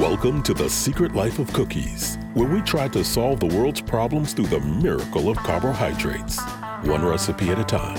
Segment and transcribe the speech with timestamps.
[0.00, 4.32] Welcome to The Secret Life of Cookies, where we try to solve the world's problems
[4.32, 6.40] through the miracle of carbohydrates,
[6.82, 7.96] one recipe at a time.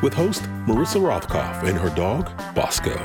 [0.00, 2.96] With host Marissa Rothkopf and her dog, Bosco.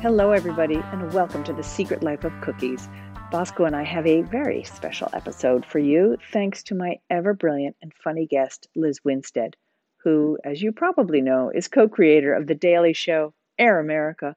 [0.00, 2.88] Hello, everybody, and welcome to The Secret Life of Cookies.
[3.30, 7.76] Bosco and I have a very special episode for you, thanks to my ever brilliant
[7.82, 9.56] and funny guest, Lizz Winstead
[10.02, 14.34] who, as you probably know, is co creator of The Daily Show, Air America,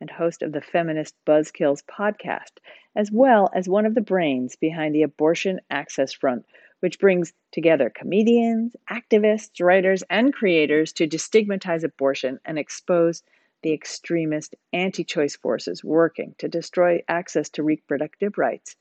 [0.00, 2.58] and host of the Feminist Buzzkills podcast,
[2.94, 6.44] as well as one of the brains behind the Abortion Access Front,
[6.80, 13.22] which brings together comedians, activists, writers, and creators to destigmatize abortion and expose
[13.62, 18.76] the extremist anti choice forces working to destroy access to reproductive rights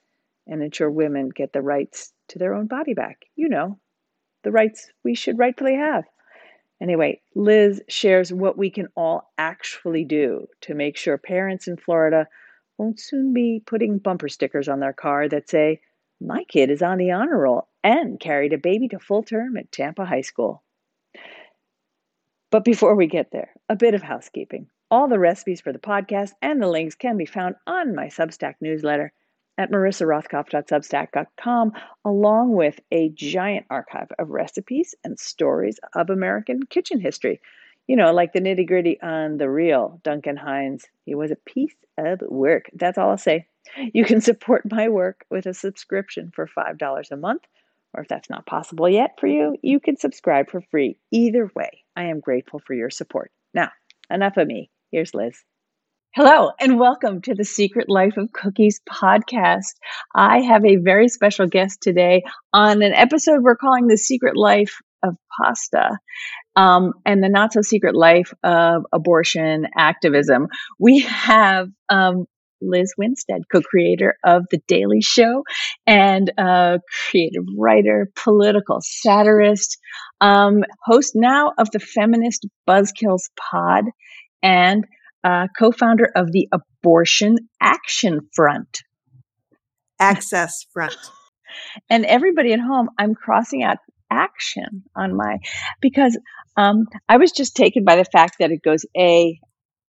[0.48, 3.26] and ensure women get the rights to their own body back.
[3.36, 3.80] You know,
[4.44, 6.04] the rights we should rightfully have.
[6.82, 12.28] Anyway, Lizz shares what we can all actually do to make sure parents in Florida
[12.78, 15.80] won't soon be putting bumper stickers on their car that say,
[16.20, 19.72] My kid is on the honor roll and carried a baby to full term at
[19.72, 20.64] Tampa High School.
[22.52, 24.68] But before we get there, a bit of housekeeping.
[24.92, 28.56] All the recipes for the podcast and the links can be found on my Substack
[28.62, 29.14] newsletter
[29.58, 37.40] at marissarothkopf.substack.com, along with a giant archive of recipes and stories of American kitchen history.
[37.88, 40.86] You know, like the nitty gritty on the real Duncan Hines.
[41.06, 42.70] He was a piece of work.
[42.74, 43.46] That's all I'll say.
[43.94, 47.44] You can support my work with a subscription for $5 a month,
[47.94, 50.98] or if that's not possible yet for you, you can subscribe for free.
[51.12, 53.32] Either way, I am grateful for your support.
[53.54, 53.70] Now,
[54.10, 54.72] enough of me.
[54.92, 55.44] Here's Lizz.
[56.16, 59.74] Hello, and welcome to the Secret Life of Cookies podcast.
[60.16, 64.78] I have a very special guest today on an episode we're calling The Secret Life
[65.04, 65.98] of Pasta
[66.56, 70.48] um, and the Not So Secret Life of Abortion Activism.
[70.80, 72.28] We have um,
[72.62, 75.44] Lizz Winstead, co creator of The Daily Show
[75.86, 76.80] and a
[77.12, 79.78] creative writer, political satirist,
[80.22, 83.84] um, host now of the Feminist Buzzkills pod,
[84.42, 84.86] and
[85.26, 88.84] uh, co founder of the Abortion Action Front.
[90.00, 90.96] Access Front.
[91.90, 93.78] and everybody at home, I'm crossing out
[94.12, 95.40] action on my,
[95.82, 96.18] because
[96.56, 99.40] um, I was just taken by the fact that it goes A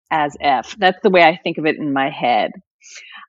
[0.09, 0.75] as F.
[0.79, 2.51] That's the way I think of it in my head.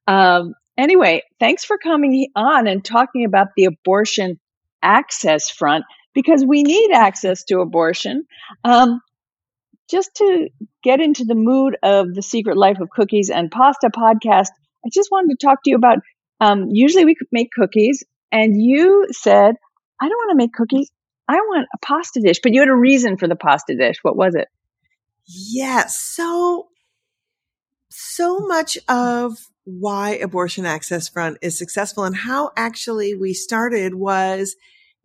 [0.06, 4.38] Um, anyway, thanks for coming on and talking about the Abortion
[4.80, 5.84] Access Front
[6.14, 8.24] because we need access to abortion.
[8.64, 9.00] Um,
[9.90, 10.48] just to
[10.82, 14.48] get into the mood of the Secret Life of Cookies and Pasta podcast,
[14.84, 15.98] I just wanted to talk to you about.
[16.40, 19.54] Um, usually we could make cookies, and you said,
[20.00, 20.90] "I don't want to make cookies.
[21.28, 23.98] I want a pasta dish." But you had a reason for the pasta dish.
[24.02, 24.48] What was it?
[25.26, 25.98] Yes.
[25.98, 26.68] So,
[27.90, 34.56] so much of why Abortion Access Front is successful and how actually we started was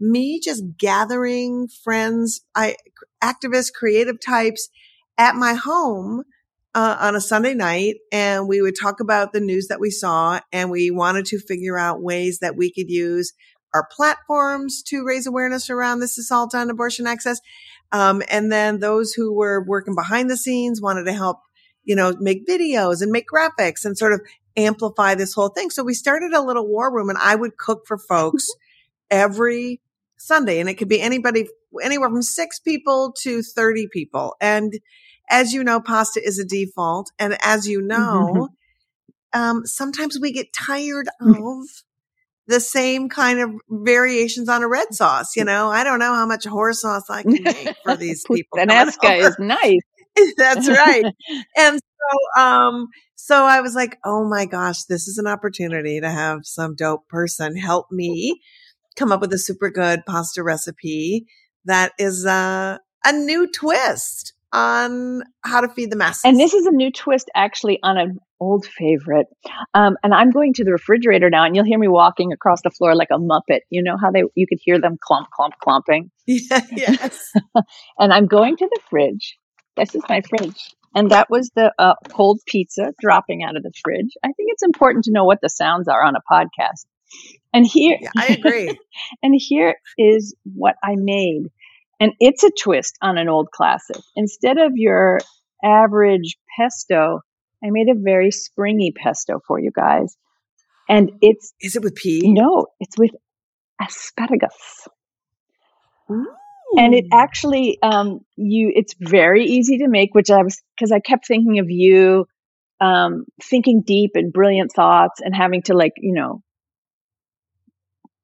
[0.02, 2.76] me just gathering friends, I
[3.24, 4.70] activists, creative types
[5.18, 6.24] at my home
[6.74, 10.40] uh, on a Sunday night, and we would talk about the news that we saw,
[10.52, 13.34] and we wanted to figure out ways that we could use
[13.74, 17.40] our platforms to raise awareness around this assault on abortion access.
[17.92, 21.40] Um, and then those who were working behind the scenes wanted to help,
[21.84, 24.22] you know, make videos and make graphics and sort of
[24.58, 25.70] amplify this whole thing.
[25.70, 28.48] So we started a little war room and I would cook for folks
[29.12, 29.82] every
[30.26, 31.48] Sunday and it could be anybody,
[31.82, 34.36] anywhere from six people to 30 people.
[34.42, 34.74] And
[35.30, 37.12] as you know, pasta is a default.
[37.20, 38.50] And as you know,
[39.34, 41.66] um, sometimes we get tired of
[42.48, 45.36] the same kind of variations on a red sauce.
[45.36, 48.60] You know, I don't know how much horse sauce I can make for these people.
[48.60, 49.80] Puttanesca is nice.
[50.38, 51.06] That's right.
[51.58, 56.10] and so, um, so I was like, oh my gosh, this is an opportunity to
[56.10, 58.42] have some dope person help me
[58.96, 61.26] come up with a super good pasta recipe
[61.66, 66.22] that is uh, a new twist on how to feed the masses.
[66.26, 69.28] And this is a new twist actually on an old favorite.
[69.74, 72.72] Um, and I'm going to the refrigerator now, and you'll hear me walking across the
[72.72, 73.62] floor like a muppet.
[73.70, 76.12] You know how they you could hear them clump, clump, clumping.
[76.28, 77.32] Yeah, yes.
[78.00, 79.38] and I'm going to the fridge.
[79.76, 80.76] This is my fridge.
[80.94, 84.12] And that was the uh, cold pizza dropping out of the fridge.
[84.24, 86.86] I think it's important to know what the sounds are on a podcast.
[87.54, 88.78] And here, yeah, I agree.
[89.24, 91.48] and here is what I made.
[92.00, 93.98] And it's a twist on an old classic.
[94.16, 95.20] Instead of your
[95.64, 97.20] average pesto,
[97.64, 100.16] I made a very springy pesto for you guys.
[100.90, 101.54] And it's.
[101.62, 102.22] Is it with pea?
[102.24, 103.12] No, it's with
[103.80, 104.88] asparagus.
[106.12, 106.28] Ooh.
[106.78, 111.00] and it actually um you it's very easy to make which i was because i
[111.00, 112.26] kept thinking of you
[112.80, 116.42] um thinking deep and brilliant thoughts and having to like you know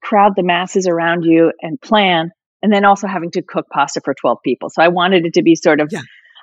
[0.02, 4.14] crowd the masses around you and plan and then also having to cook pasta for
[4.14, 6.02] 12 people so i wanted it to be sort of Yeah.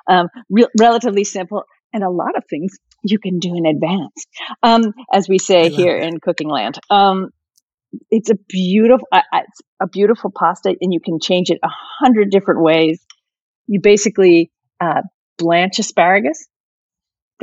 [0.08, 4.24] um, re- relatively simple and a lot of things you can do in advance
[4.62, 6.06] um, as we say here that.
[6.06, 7.28] in cooking land um,
[8.10, 11.68] it's a beautiful I- it's a beautiful pasta and you can change it a
[12.00, 13.00] hundred different ways
[13.66, 15.02] you basically uh,
[15.38, 16.46] blanch asparagus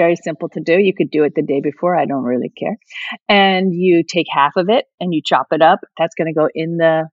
[0.01, 0.79] very simple to do.
[0.79, 2.77] You could do it the day before i don't really care.
[3.29, 5.79] And you take half of it and you chop it up.
[5.97, 7.07] That's going to go in the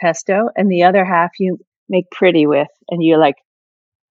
[0.00, 0.48] pesto.
[0.56, 1.58] And the other half you
[1.88, 3.36] make pretty with and you like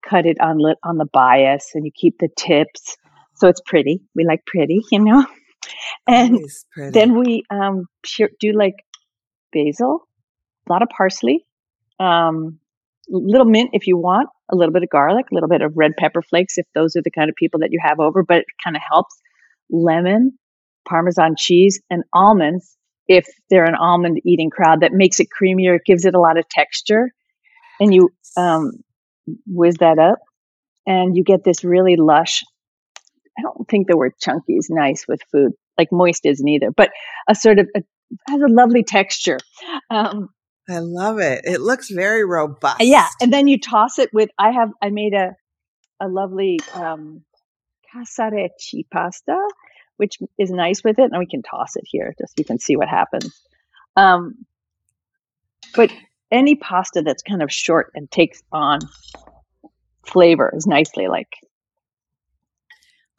[0.08, 2.98] cut it on lit on the bias and you keep the tips.
[3.36, 4.02] So it's pretty.
[4.16, 5.26] We like pretty you know?
[6.08, 6.40] And
[6.94, 7.86] then we um
[8.40, 8.76] do like
[9.54, 10.08] basil,
[10.68, 11.46] a lot of parsley,
[12.00, 12.60] um,
[13.10, 15.94] little mint if you want, a little bit of garlic, a little bit of red
[15.98, 18.46] pepper flakes if those are the kind of people that you have over, but it
[18.64, 19.16] kind of helps.
[19.70, 20.38] Lemon,
[20.88, 22.78] Parmesan cheese, and almonds
[23.08, 24.82] if they're an almond eating crowd.
[24.82, 25.76] That makes it creamier.
[25.76, 27.12] It gives it a lot of texture,
[27.80, 28.72] and you um,
[29.46, 30.20] whiz that up,
[30.86, 32.44] and you get this really lush.
[33.38, 36.92] I don't think the word chunky is nice with food, like moist isn't either, but
[37.30, 37.82] a sort of a,
[38.30, 39.40] has a lovely texture.
[39.90, 40.30] Um,
[40.70, 41.42] I love it.
[41.46, 42.82] It looks very robust.
[42.82, 44.30] yeah, and then you toss it with.
[44.38, 45.36] I have I made a
[46.00, 47.24] a lovely um,
[47.94, 49.38] casarecci pasta,
[49.96, 52.76] which is nice with it, and we can toss it here just you can see
[52.76, 53.40] what happens.
[53.96, 54.46] Um,
[55.76, 55.92] but
[56.32, 58.80] any pasta that's kind of short and takes on
[60.06, 61.30] flavor is nicely like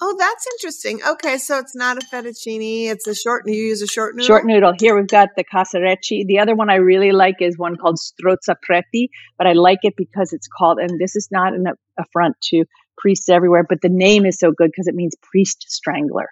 [0.01, 1.01] Oh, that's interesting.
[1.05, 2.89] Okay, so it's not a fettuccine.
[2.89, 3.47] It's a short.
[3.47, 3.59] Noodle.
[3.59, 4.27] You use a short noodle.
[4.27, 4.73] Short noodle.
[4.79, 6.25] Here we've got the casarecci.
[6.25, 10.33] The other one I really like is one called strozzapreti, but I like it because
[10.33, 11.65] it's called, and this is not an
[11.99, 12.65] affront to
[12.97, 16.29] priests everywhere, but the name is so good because it means priest strangler.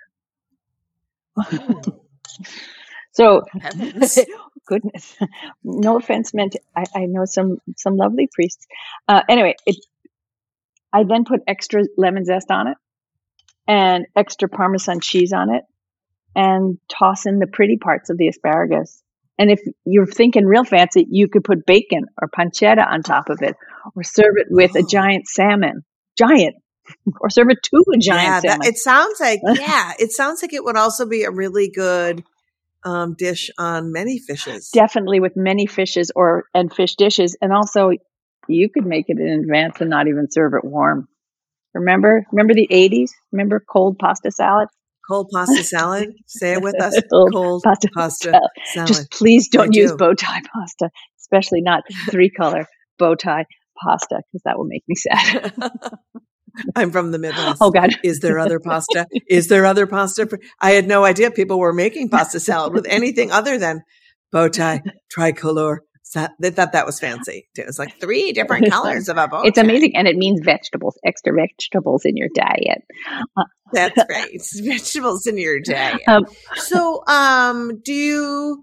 [3.13, 4.21] so, Heavens.
[4.67, 5.17] goodness,
[5.65, 6.55] no offense meant.
[6.77, 8.65] I, I know some some lovely priests.
[9.09, 9.77] Uh, anyway, it.
[10.93, 12.77] I then put extra lemon zest on it
[13.69, 15.63] and extra Parmesan cheese on it
[16.35, 19.03] and toss in the pretty parts of the asparagus.
[19.39, 23.39] And if you're thinking real fancy, you could put bacon or pancetta on top of
[23.43, 23.55] it
[23.95, 24.87] or serve it with a Oh.
[24.89, 25.85] giant salmon.
[26.17, 26.57] Giant.
[27.21, 30.53] Or serve it to a giant yeah, that, it sounds like yeah, it sounds like
[30.53, 32.23] it would also be a really good
[32.85, 34.71] um, dish on many fishes.
[34.73, 37.37] Definitely with many fishes or and fish dishes.
[37.43, 37.91] And also
[38.49, 41.09] you could make it in advance and not even serve it warm.
[41.77, 42.25] Remember?
[42.33, 43.11] Remember the 80s?
[43.33, 44.69] Remember cold pasta salad?
[45.09, 46.13] Cold pasta salad.
[46.27, 47.01] Say it with us.
[47.11, 48.51] Cold Cold pasta pasta, salad.
[48.73, 48.89] salad.
[48.89, 49.97] Just please don't I use do.
[49.97, 50.91] bow tie pasta,
[51.21, 52.67] especially not three color
[52.99, 53.45] bow tie
[53.81, 55.53] pasta, because that will make me sad.
[56.75, 57.59] I'm from the Midwest.
[57.61, 57.91] oh God.
[58.03, 59.07] Is there other pasta?
[59.29, 60.27] Is there other pasta?
[60.61, 63.83] I had no idea people were making pasta salad with anything other than
[64.33, 64.81] bow tie,
[65.11, 65.83] tricolor.
[66.09, 67.49] Sa- They thought that was fancy.
[67.59, 70.97] It was like three different colors of a bow It's amazing, and it means vegetables,
[71.05, 72.83] extra vegetables in your diet.
[73.73, 74.29] That's right.
[74.33, 76.03] It's vegetables in your diet.
[76.07, 78.63] Um, So, um, do you?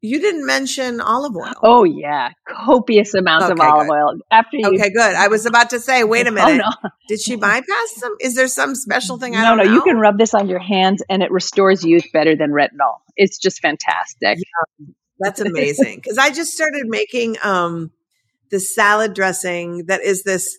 [0.00, 1.52] You didn't mention olive oil.
[1.62, 3.94] oh yeah, copious amounts of Okay, olive good.
[3.94, 4.14] oil.
[4.30, 5.14] After you, Okay, good.
[5.16, 6.46] I was about to say, wait a minute.
[6.46, 6.64] Oh minute.
[6.84, 8.14] no, Did she bypass some?
[8.20, 9.34] Is there some special thing?
[9.36, 9.74] I no, don't no!
[9.74, 12.98] You can rub this on your hands, and it restores youth better than retinol.
[13.16, 14.38] It's just fantastic.
[15.18, 15.96] That's amazing.
[15.96, 17.90] Because I just started making um
[18.50, 20.58] this salad dressing that is this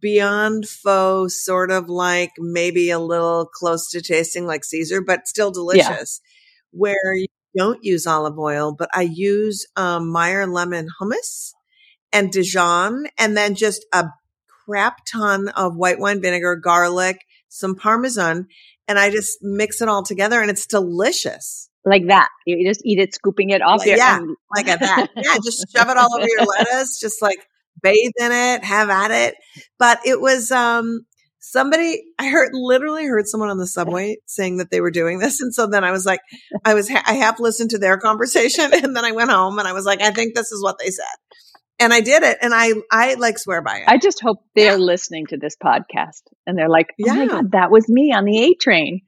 [0.00, 5.50] beyond faux, sort of like maybe a little close to tasting like Caesar, but still
[5.50, 6.20] delicious.
[6.70, 11.52] Where you don't use olive oil, but I use um, Meyer lemon hummus
[12.12, 14.06] and Dijon, and then just a
[14.66, 18.48] crap ton of white wine vinegar, garlic, some Parmesan,
[18.88, 21.70] and I just mix it all together, and it's delicious.
[21.88, 23.78] Like that, you just eat it, scooping it off.
[23.78, 25.06] Like, your, yeah, and- like at that.
[25.14, 27.38] Yeah, just shove it all over your lettuce, just like
[27.80, 29.36] bathe in it, have at it.
[29.78, 31.06] But it was um
[31.38, 35.40] somebody I heard literally heard someone on the subway saying that they were doing this,
[35.40, 36.18] and so then I was like,
[36.64, 39.68] I was ha- I half listened to their conversation, and then I went home and
[39.68, 41.04] I was like, I think this is what they said,
[41.78, 43.84] and I did it, and I I like swear by it.
[43.88, 44.84] I just hope they're Yeah.
[44.84, 47.26] listening to this podcast and they're like, "Oh my Yeah.
[47.28, 49.00] god, that was me on the A train."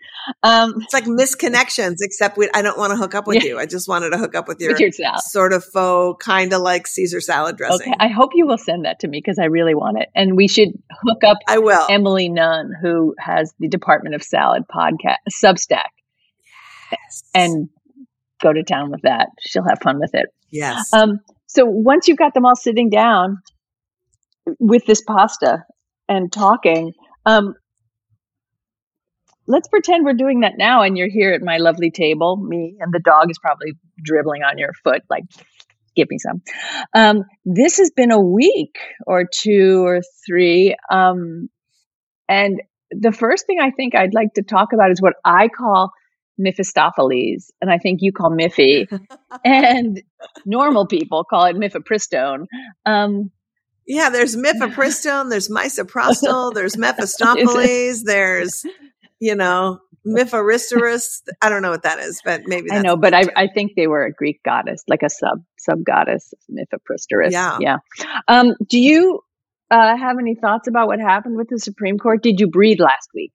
[0.42, 3.50] Um, it's like misconnections, except we, I don't want to hook up with Yeah.
[3.50, 3.58] you.
[3.58, 6.87] I just wanted to hook up with your with sort of faux, kind of like
[6.87, 7.92] Caesar salad dressing.
[7.92, 10.08] Okay, I hope you will send that to me because I really want it.
[10.14, 11.87] And we should hook up I will.
[11.88, 15.88] Emily Nunn, who has the Department of Salad podcast Substack,
[17.34, 17.68] and
[18.42, 19.28] go to town with that.
[19.40, 20.26] She'll have fun with it.
[20.50, 20.92] yes.
[20.92, 23.38] Um, so once you've got them all sitting down,
[24.59, 25.64] with this pasta
[26.09, 26.93] and talking.
[27.26, 27.55] Um,
[29.47, 32.93] let's pretend we're doing that now and you're here at my lovely table, me and
[32.93, 35.25] the dog is probably dribbling on your foot, like,
[35.97, 36.43] give me some.
[36.95, 40.76] Um, this has been a week or two or three.
[40.90, 41.49] Um,
[42.28, 45.93] and the first thing I think I'd like to talk about is what I call
[46.38, 48.87] Mephistopheles, and I think you call Miffy,
[49.45, 50.02] and
[50.47, 52.47] normal people call it mifepristone.
[52.87, 53.30] Um,
[53.87, 58.64] yeah, there's mifepristone, there's misoprostol, there's Mephistopheles, there's
[59.21, 61.23] you know, Mephistoris.
[61.42, 62.97] I don't know what that is, but maybe I know.
[62.97, 67.30] But I, I think they were a Greek goddess, like a sub sub goddess, Mephistoris.
[67.33, 67.76] Yeah, yeah.
[68.26, 69.21] Um, do you
[69.71, 72.23] uh, have any thoughts about what happened with the Supreme Court?
[72.23, 73.33] Did you breathe last week?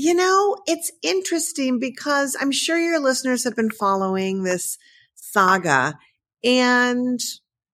[0.00, 4.78] You know, it's interesting because I'm sure your listeners have been following this
[5.16, 5.98] saga,
[6.44, 7.18] and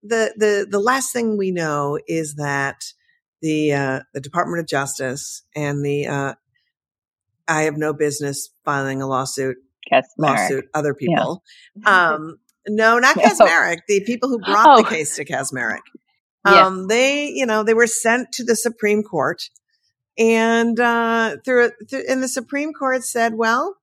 [0.02, 2.80] the the the last thing we know is that
[3.42, 6.34] the uh, the Department of Justice and the uh,
[7.46, 9.58] I have no business filing a lawsuit.
[10.18, 11.42] Lawsuit, other people.
[11.76, 12.12] Yeah.
[12.14, 13.80] Um, no, not Kacsmaryk.
[13.86, 14.82] The people who brought oh.
[14.82, 15.80] the case to Kacsmaryk.
[16.46, 16.86] Um, yes.
[16.88, 19.42] they, you know, they were sent to the Supreme Court
[20.18, 23.76] and, uh, through, through, and the Supreme Court said, well,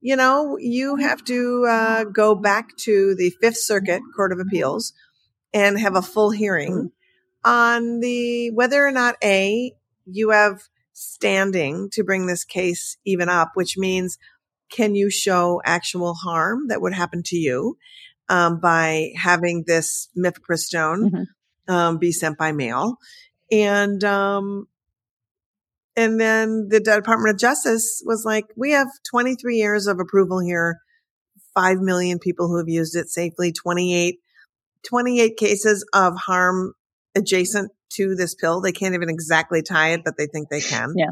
[0.00, 4.92] you know, you have to, uh, go back to the Fifth Circuit Court of Appeals
[5.52, 7.50] and have a full hearing mm-hmm.
[7.50, 9.72] on the, whether or not A,
[10.04, 10.62] you have
[10.92, 14.18] standing to bring this case even up, which means
[14.70, 17.76] can you show actual harm that would happen to you
[18.28, 21.72] um, by having this mifepristone mm-hmm.
[21.72, 22.96] um, be sent by mail?
[23.52, 24.66] And um,
[25.96, 30.78] and then the Department of Justice was like, we have 23 years of approval here,
[31.54, 34.18] 5 million people who have used it safely, 28,
[34.86, 36.74] 28 cases of harm
[37.14, 38.60] adjacent to this pill.
[38.60, 40.92] They can't even exactly tie it, but they think they can.
[40.96, 41.10] Yeah.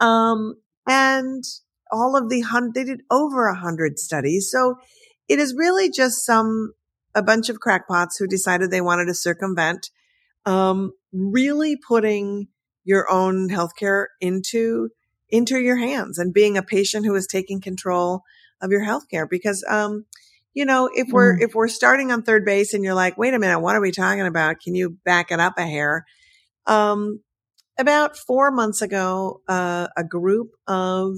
[0.00, 0.54] Um,
[0.88, 1.44] and
[1.92, 4.50] all of the hun- they did over a hundred studies.
[4.50, 4.76] So
[5.28, 6.72] it is really just some,
[7.14, 9.90] a bunch of crackpots who decided they wanted to circumvent,
[10.46, 12.48] um, really putting
[12.84, 14.90] your own healthcare into,
[15.28, 18.22] into your hands and being a patient who is taking control
[18.60, 20.04] of your healthcare because, um,
[20.54, 21.42] you know, if we're, mm.
[21.42, 23.90] if we're starting on third base and you're like, wait a minute, what are we
[23.90, 24.60] talking about?
[24.60, 26.04] Can you back it up a hair?
[26.66, 27.20] Um,
[27.78, 31.16] about four months ago, uh, a group of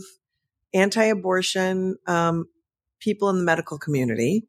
[0.73, 2.47] anti-abortion, um,
[3.01, 4.47] people in the medical community,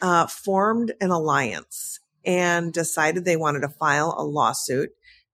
[0.00, 4.90] uh, formed an alliance and decided they wanted to file a lawsuit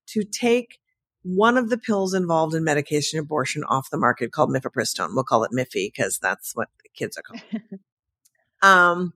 [0.07, 0.79] to take
[1.25, 5.15] one of the pills involved in medication abortion off the market called mifepristone.
[5.15, 7.41] We'll call it Miffy because that's what the kids are called.
[8.61, 9.13] Um,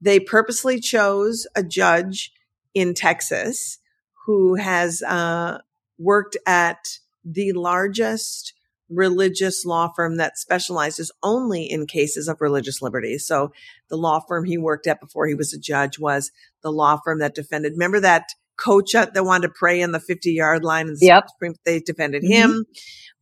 [0.00, 2.32] they purposely chose a judge
[2.72, 3.78] in Texas
[4.24, 5.58] who has uh,
[5.98, 6.78] worked at
[7.22, 8.54] the largest
[8.88, 13.18] religious law firm that specializes only in cases of religious liberty.
[13.18, 13.52] So
[13.88, 16.30] the law firm he worked at before he was a judge was
[16.62, 17.72] the law firm that defended.
[17.72, 21.28] Remember that coach that wanted to pray in the 50 yard line and yep.
[21.64, 22.32] they defended mm-hmm.
[22.32, 22.64] him.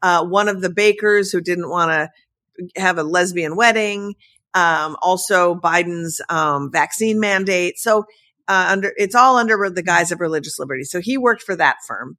[0.02, 4.14] Uh, one of the bakers who didn't want to have a lesbian wedding
[4.54, 7.78] um, also Biden's um, vaccine mandate.
[7.78, 8.04] So
[8.46, 10.84] uh, under it's all under the guise of religious liberty.
[10.84, 12.16] So he worked for that firm,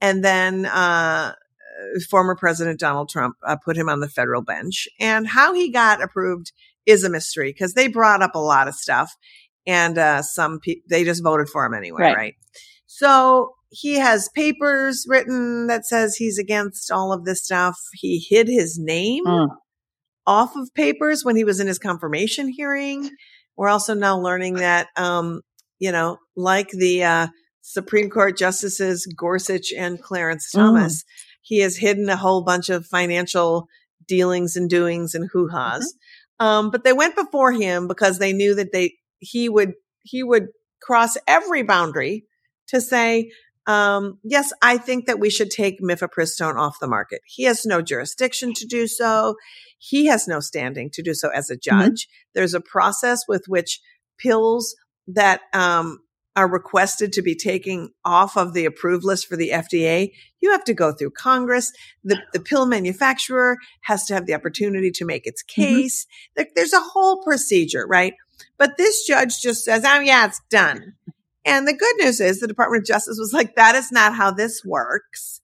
[0.00, 1.34] and then uh,
[2.10, 4.88] former President Donald Trump uh, put him on the federal bench.
[4.98, 6.52] And how he got approved
[6.84, 9.14] is a mystery because they brought up a lot of stuff,
[9.66, 12.16] and uh, some pe- they just voted for him anyway, right.
[12.16, 12.34] right?
[12.86, 17.76] So he has papers written that says he's against all of this stuff.
[17.94, 19.24] He hid his name.
[19.24, 19.48] Mm
[20.28, 23.10] off of papers when he was in his confirmation hearing.
[23.56, 25.40] We're also now learning that, um,
[25.78, 27.26] you know, like the uh,
[27.62, 30.58] Supreme Court justices Gorsuch and Clarence mm.
[30.58, 31.06] Thomas, mm.
[31.40, 33.68] he has hidden a whole bunch of financial
[34.06, 35.94] dealings and doings and hoo ha's.
[36.40, 36.46] Mm-hmm.
[36.46, 40.48] Um, but they went before him because they knew that they he would he would
[40.80, 42.24] cross every boundary
[42.68, 43.30] to say,
[43.66, 47.20] um, yes, I think that we should take mifepristone off the market.
[47.26, 49.36] He has no jurisdiction to do so.
[49.78, 51.80] He has no standing to do so as a mm-hmm.
[51.80, 52.06] judge.
[52.06, 52.28] Mm-hmm.
[52.34, 53.80] There's a process with which
[54.18, 54.74] pills
[55.06, 56.00] that um,
[56.38, 60.62] are requested to be taken off of the approved list for the FDA, you have
[60.64, 61.72] to go through Congress.
[62.04, 65.62] The, the pill manufacturer has to have the opportunity to make its mm-hmm.
[65.62, 66.04] case.
[66.04, 66.32] Mm-hmm.
[66.36, 68.14] There, there's a whole procedure, right?
[68.58, 70.94] But this judge just says, oh, yeah, it's done.
[71.44, 74.30] And the good news is the Department of Justice was like, that is not how
[74.30, 75.40] this works.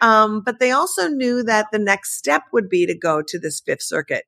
[0.00, 3.60] Um, but they also knew that the next step would be to go to this
[3.60, 4.24] Fifth Circuit.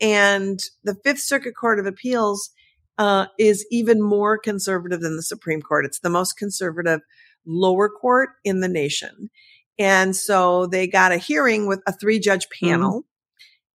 [0.00, 2.50] And the Fifth Circuit Court of Appeals
[2.98, 5.84] uh, is even more conservative than the Supreme Court.
[5.84, 7.00] It's the most conservative
[7.46, 9.30] lower court in the nation.
[9.78, 12.66] And so they got a hearing with a three judge mm-hmm.
[12.66, 13.00] panel.
[13.00, 13.06] Mm-hmm.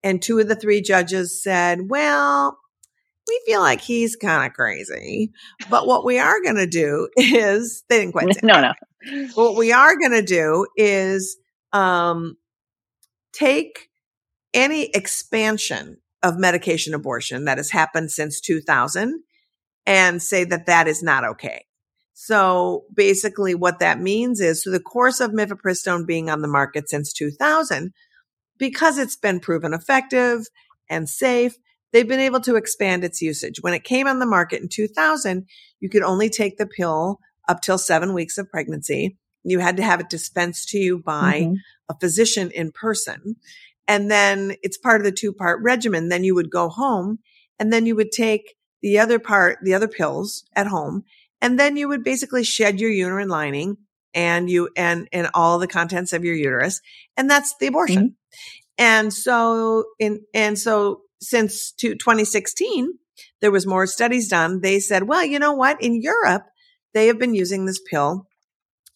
[0.04, 2.58] And two of the three judges said, well,
[3.28, 5.32] we feel like he's kind of crazy.
[5.70, 8.74] But what we are going to do is, they didn't quite say No, no.
[9.36, 11.38] What we are going to do is
[11.74, 12.38] um,
[13.34, 13.90] take
[14.54, 19.24] any expansion of medication abortion that has happened since 2000
[19.86, 21.66] and say that that is not okay.
[22.14, 26.88] So basically what that means is through the course of mifepristone being on the market
[26.88, 27.94] since 2000,
[28.60, 30.46] because it's been proven effective
[30.88, 31.56] and safe,
[31.92, 33.62] they've been able to expand its usage.
[33.62, 35.46] When it came on the market in 2000,
[35.80, 39.18] you could only take the pill up till seven weeks of pregnancy.
[39.44, 41.56] You had to have it dispensed to you by mm-hmm.
[41.90, 43.36] a physician in person.
[43.88, 46.10] And then it's part of the two part regimen.
[46.10, 47.20] Then you would go home
[47.60, 51.04] and then you would take the other part, the other pills at home.
[51.42, 53.78] And then you would basically shed your uterine lining
[54.14, 56.82] and you, and, and all the contents of your uterus.
[57.18, 57.98] And that's the abortion.
[57.98, 58.14] Mm-hmm.
[58.78, 62.94] And so in, and so since 2016,
[63.42, 64.62] there was more studies done.
[64.62, 65.82] They said, well, you know what?
[65.82, 66.44] In Europe,
[66.94, 68.28] they have been using this pill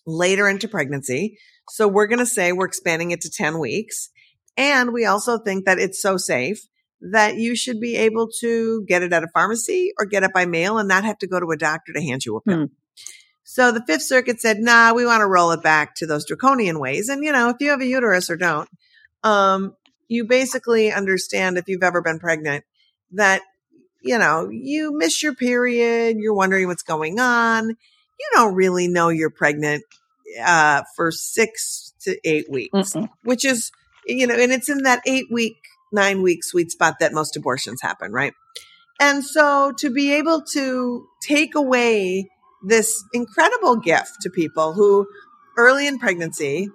[0.05, 1.38] later into pregnancy.
[1.70, 4.10] So we're going to say we're expanding it to 10 weeks.
[4.58, 6.60] And we also think that it's so safe
[7.01, 10.46] that you should be able to get it at a pharmacy or get it by
[10.46, 12.58] mail and not have to go to a doctor to hand you a pill.
[12.58, 12.65] Hmm.
[13.44, 16.79] So the Fifth Circuit said, nah, we want to roll it back to those draconian
[16.79, 17.10] ways.
[17.10, 18.67] And, you know, if you have a uterus or don't,
[19.24, 19.75] um,
[20.07, 22.63] you basically understand if you've ever been pregnant
[23.12, 23.41] that,
[24.01, 27.69] you know, you miss your period, you're wondering what's going on.
[27.69, 29.83] You don't really know you're pregnant,
[30.43, 33.09] uh, for six to eight weeks, Mm-mm.
[33.24, 33.71] which is,
[34.05, 35.57] you know, and it's in that eight week
[35.91, 38.33] nine week sweet spot that most abortions happen, right?
[39.00, 42.29] And so to be able to take away
[42.63, 45.07] this incredible gift to people who
[45.57, 46.70] early in pregnancy,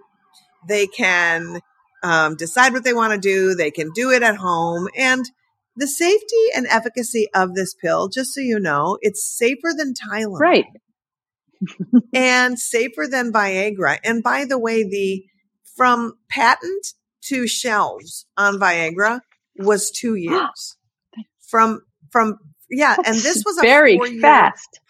[0.69, 1.61] they can
[2.03, 3.55] um, decide what they want to do.
[3.55, 4.89] They can do it at home.
[4.97, 5.25] And
[5.77, 10.41] the safety and efficacy of this pill, just so you know, it's safer than Tylenol.
[10.41, 10.67] Right.
[12.15, 13.99] and safer than Viagra.
[14.05, 15.25] And by the way, the
[15.77, 19.21] from patent to shelves on Viagra
[19.57, 20.77] was two years.
[21.49, 22.39] from from
[22.71, 24.81] yeah, That's and this was a very fast,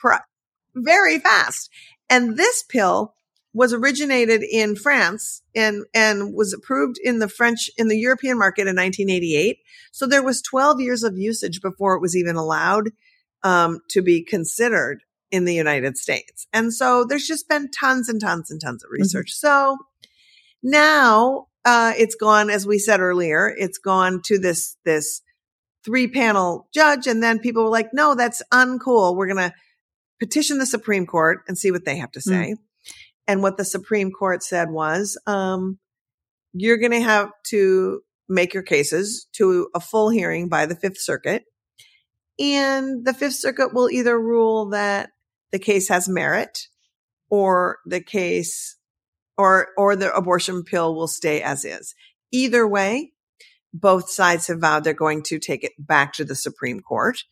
[0.75, 1.71] very fast.
[2.09, 3.15] And this pill
[3.53, 8.63] was originated in France and and was approved in the French in the European market
[8.63, 9.59] in 1988.
[9.93, 12.91] So there was 12 years of usage before it was even allowed
[13.43, 16.47] um, to be considered in the United States.
[16.53, 19.03] And so there's just been tons and tons and tons of mm-hmm.
[19.03, 19.33] research.
[19.33, 19.47] Mm-hmm.
[19.47, 19.79] So
[20.63, 25.23] now uh, it's gone, as we said earlier, it's gone to this, this
[25.85, 27.07] three panel judge.
[27.07, 29.17] And then people were like, no, that's uncool.
[29.17, 29.55] We're going to
[30.19, 32.31] petition the Supreme Court and see what they have to hmm.
[32.31, 32.55] say.
[32.55, 32.59] Mm.
[33.31, 35.79] And what the Supreme Court said was, um,
[36.53, 41.01] you're going to have to make your cases to a full hearing by the Fifth
[41.01, 41.45] Circuit.
[42.41, 45.11] And the Fifth Circuit will either rule that
[45.53, 46.67] the case has merit
[47.29, 48.77] or the case
[49.39, 51.95] or, or the abortion pill will stay as is.
[52.33, 53.13] Either way,
[53.73, 57.23] both sides have vowed they're going to take it back to the Supreme Court.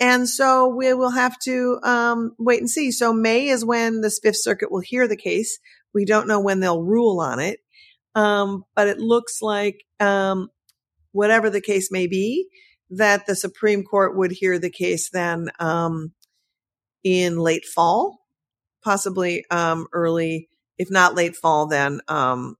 [0.00, 2.92] And so we will have to um, wait and see.
[2.92, 5.58] So May is when the Fifth Circuit will hear the case.
[5.92, 7.58] We don't know when they'll rule on it,
[8.14, 10.50] um, but it looks like um,
[11.12, 12.46] whatever the case may be,
[12.90, 16.12] that the Supreme Court would hear the case then um,
[17.02, 18.18] in late fall,
[18.84, 20.48] possibly um, early
[20.78, 22.56] if not late fall, then um,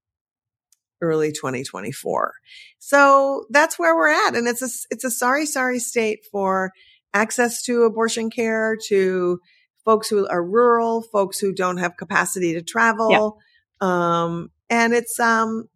[1.01, 2.35] early 2024.
[2.79, 6.73] So that's where we're at, and it's a it's a sorry, sorry state for
[7.15, 9.41] access to abortion care to
[9.85, 13.39] folks who are rural, folks who don't have capacity to travel,
[13.81, 15.69] um, and it's um,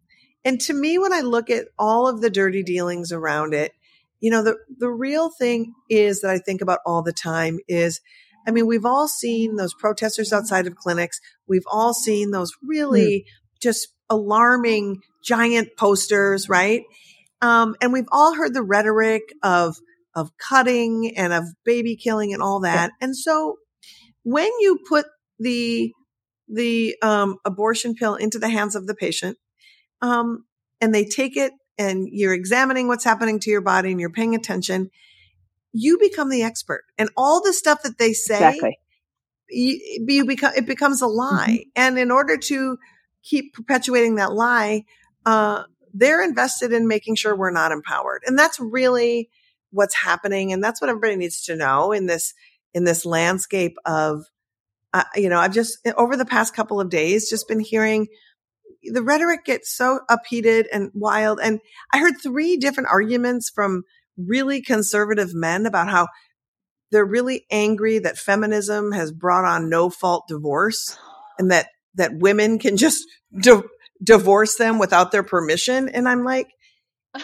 [0.45, 3.71] and to me, when I look at all of the dirty dealings around it,
[4.19, 8.01] you know, the the real thing is that I think about all the time is
[8.47, 11.19] I mean, we've all seen those protesters outside of clinics.
[11.47, 13.31] We've all seen those really mm.
[13.61, 16.83] just alarming giant posters, right?
[17.41, 19.77] Um, and we've all heard the rhetoric of,
[20.15, 22.91] of cutting and of baby killing and all that.
[23.01, 23.57] And so
[24.23, 25.05] when you put
[25.39, 25.91] the,
[26.47, 29.37] the, um, abortion pill into the hands of the patient,
[30.01, 30.45] um,
[30.79, 34.35] and they take it and you're examining what's happening to your body and you're paying
[34.35, 34.89] attention,
[35.73, 38.77] you become the expert and all the stuff that they say exactly.
[39.49, 41.69] you, you become it becomes a lie mm-hmm.
[41.75, 42.77] and in order to
[43.23, 44.83] keep perpetuating that lie
[45.25, 49.29] uh, they're invested in making sure we're not empowered and that's really
[49.73, 52.33] what's happening and that's what everybody needs to know in this
[52.73, 54.23] in this landscape of
[54.93, 58.07] uh, you know, I've just over the past couple of days just been hearing
[58.83, 61.39] the rhetoric gets so upheated and wild.
[61.41, 61.59] And
[61.91, 63.83] I heard three different arguments from
[64.17, 66.07] really conservative men about how
[66.91, 70.97] they're really angry that feminism has brought on no fault divorce
[71.39, 73.03] and that, that women can just
[73.39, 73.63] di-
[74.03, 75.89] divorce them without their permission.
[75.89, 76.49] And I'm like,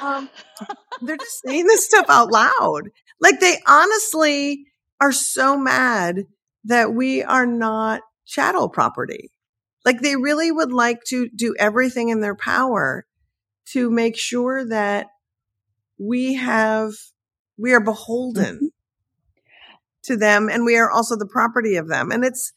[0.02, 0.30] um,
[1.02, 2.89] they're just saying this stuff out loud.
[3.19, 4.65] Like they honestly
[5.02, 6.25] are so mad
[6.65, 9.32] that we are not chattel property.
[9.86, 13.06] Like they really would like to do everything in their power
[13.71, 15.08] to make sure that
[15.97, 16.91] we have,
[17.58, 18.65] we are beholden mm-hmm.
[20.04, 22.12] to them and we are also the property of them.
[22.12, 22.52] And it's,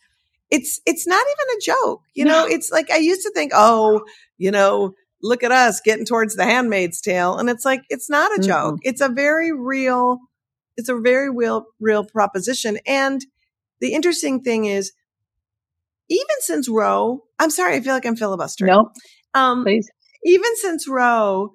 [0.51, 2.03] it's, it's not even a joke.
[2.15, 2.31] You no.
[2.31, 4.03] know, it's like I used to think, oh,
[4.37, 7.37] you know, look at us getting towards the handmaid's tale.
[7.37, 8.49] And it's like, it's not a mm-hmm.
[8.49, 8.79] joke.
[8.83, 10.19] It's a very real,
[10.77, 12.79] it's a very real, real proposition.
[12.87, 13.25] And
[13.81, 14.93] the interesting thing is,
[16.09, 18.73] even since Roe, I'm sorry, I feel like I'm filibustering.
[18.73, 18.91] No,
[19.35, 19.89] um, please.
[20.25, 21.53] Even since Roe,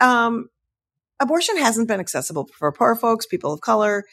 [0.00, 0.48] um,
[1.20, 4.04] abortion hasn't been accessible for poor folks, people of color.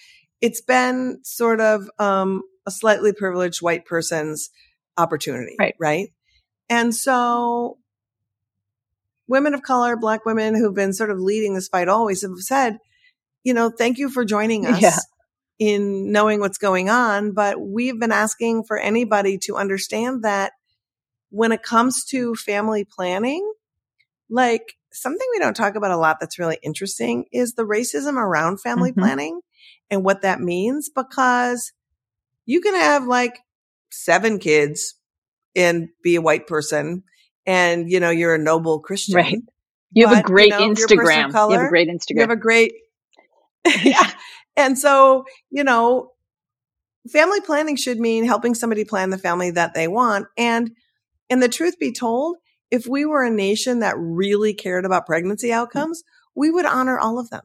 [0.42, 4.50] It's been sort of um, a slightly privileged white person's
[4.98, 5.76] opportunity, right?
[5.80, 6.10] Right.
[6.70, 7.78] And so,
[9.28, 12.78] women of color, Black women who've been sort of leading this fight always have said,
[13.44, 14.82] you know, thank you for joining us.
[14.82, 14.98] Yeah
[15.58, 20.52] in knowing what's going on, but we've been asking for anybody to understand that
[21.30, 23.54] when it comes to family planning,
[24.30, 28.60] like something we don't talk about a lot that's really interesting is the racism around
[28.60, 29.02] family mm-hmm.
[29.02, 29.42] planning
[29.90, 31.72] and what that means because
[32.46, 33.40] you can have like
[33.92, 34.96] seven kids
[35.56, 37.04] and be a white person
[37.46, 39.42] and you know you're a noble christian right
[39.92, 42.22] you have but, a great you know, instagram color, you have a great instagram you
[42.22, 42.74] have a great
[43.84, 44.12] yeah
[44.56, 46.12] and so, you know,
[47.12, 50.28] family planning should mean helping somebody plan the family that they want.
[50.38, 50.72] And,
[51.30, 52.38] and the truth be told,
[52.72, 55.54] if we were a nation that really cared about pregnancy mm.
[55.54, 56.04] outcomes,
[56.36, 57.44] we would honor all of them.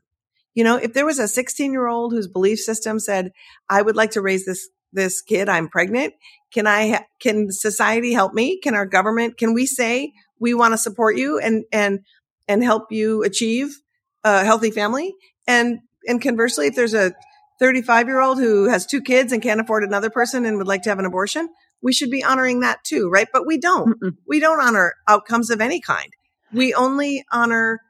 [0.55, 3.33] You know, if there was a 16 year old whose belief system said,
[3.69, 6.15] I would like to raise this, this kid, I'm pregnant.
[6.53, 8.59] Can I, can society help me?
[8.59, 12.01] Can our government, can we say we want to support you and, and,
[12.49, 13.77] and help you achieve
[14.25, 15.15] a healthy family?
[15.47, 17.13] And and conversely, if there's a
[17.59, 20.83] 35 year old who has two kids and can't afford another person and would like
[20.83, 21.49] to have an abortion,
[21.83, 23.29] we should be honoring that too, right?
[23.33, 24.01] But we don't.
[24.01, 24.17] Mm-mm.
[24.27, 26.09] We don't honor outcomes of any kind.
[26.53, 27.81] We only honor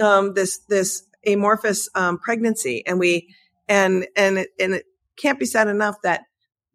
[0.00, 3.34] um, this this amorphous um, pregnancy, and we
[3.68, 4.84] and and it, and it
[5.18, 6.22] can't be said enough that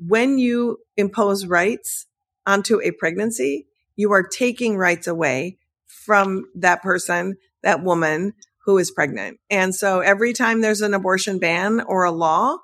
[0.08, 2.06] when you impose rights
[2.46, 8.34] onto a pregnancy, you are taking rights away from that person, that woman
[8.66, 9.40] who is pregnant.
[9.50, 12.58] And so every time there's an abortion ban or a law,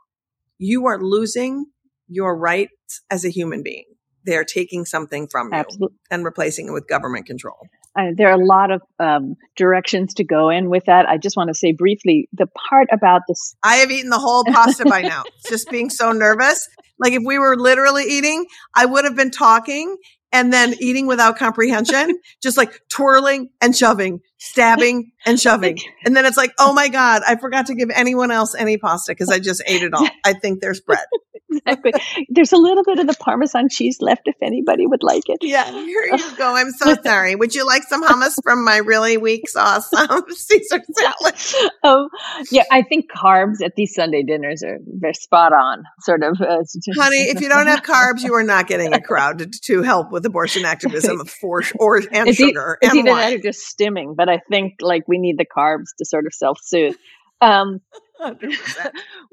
[0.58, 1.66] you are losing
[2.08, 3.86] your rights as a human being.
[4.26, 5.98] They are taking something from you Absolutely.
[6.12, 7.58] and replacing it with government control.
[7.98, 11.08] Uh, there are a lot of um, directions to go in with that.
[11.08, 13.56] I just want to say briefly the part about this.
[13.64, 15.24] I have eaten the whole pasta by now.
[15.50, 16.68] just being so nervous.
[17.00, 19.98] Like if we were literally eating, I would have been talking
[20.32, 25.78] and then eating without comprehension, just like twirling and shoving, stabbing and shoving.
[26.06, 29.12] And then it's like, oh my God, I forgot to give anyone else any pasta
[29.12, 30.08] because I just ate it all.
[30.26, 31.06] I think there's bread.
[31.52, 31.92] exactly.
[32.30, 35.40] There's a little bit of the Parmesan cheese left if anybody would like it.
[35.42, 36.56] Yeah, here you go.
[36.56, 37.36] I'm so sorry.
[37.36, 41.70] Would you like some hummus from my really weak sauce um, Caesar salad?
[41.84, 42.08] Um,
[42.50, 45.84] yeah, I think carbs at these Sunday dinners are they're spot on.
[46.00, 46.64] Sort of, uh,
[46.98, 47.18] honey.
[47.30, 50.26] If you don't have carbs, you are not getting a crowd to, to help with
[50.26, 53.32] abortion activism for or and it's sugar e- it's and either wine.
[53.32, 54.16] that or just stimming.
[54.16, 56.96] But I think like we need the carbs to sort of self soothe.
[57.42, 57.80] Um,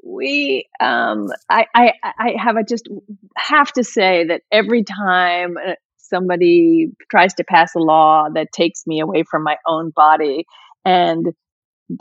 [0.03, 2.87] we, um, I, I, I have a just
[3.35, 8.87] have to say that every time uh, somebody tries to pass a law that takes
[8.87, 10.45] me away from my own body
[10.85, 11.27] and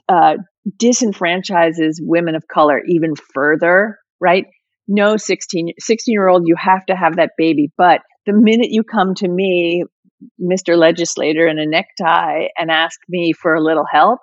[0.08, 0.34] uh,
[0.80, 4.46] disenfranchises women of color even further, right?
[4.88, 7.72] No 16, 16 year old, you have to have that baby.
[7.76, 9.84] But the minute you come to me,
[10.40, 10.76] Mr.
[10.76, 14.20] Legislator in a necktie and ask me for a little help,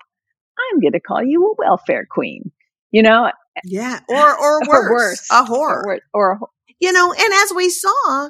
[0.57, 2.51] I'm going to call you a welfare queen.
[2.91, 3.31] You know?
[3.63, 3.99] Yeah.
[4.07, 5.83] Or, or worse, or worse a whore.
[5.85, 6.47] Or, or a whore.
[6.79, 8.29] You know, and as we saw,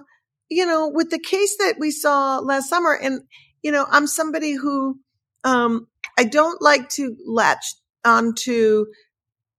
[0.50, 3.22] you know, with the case that we saw last summer, and,
[3.64, 5.00] you know, I'm somebody who,
[5.44, 7.66] um, I don't like to latch
[8.06, 8.86] onto,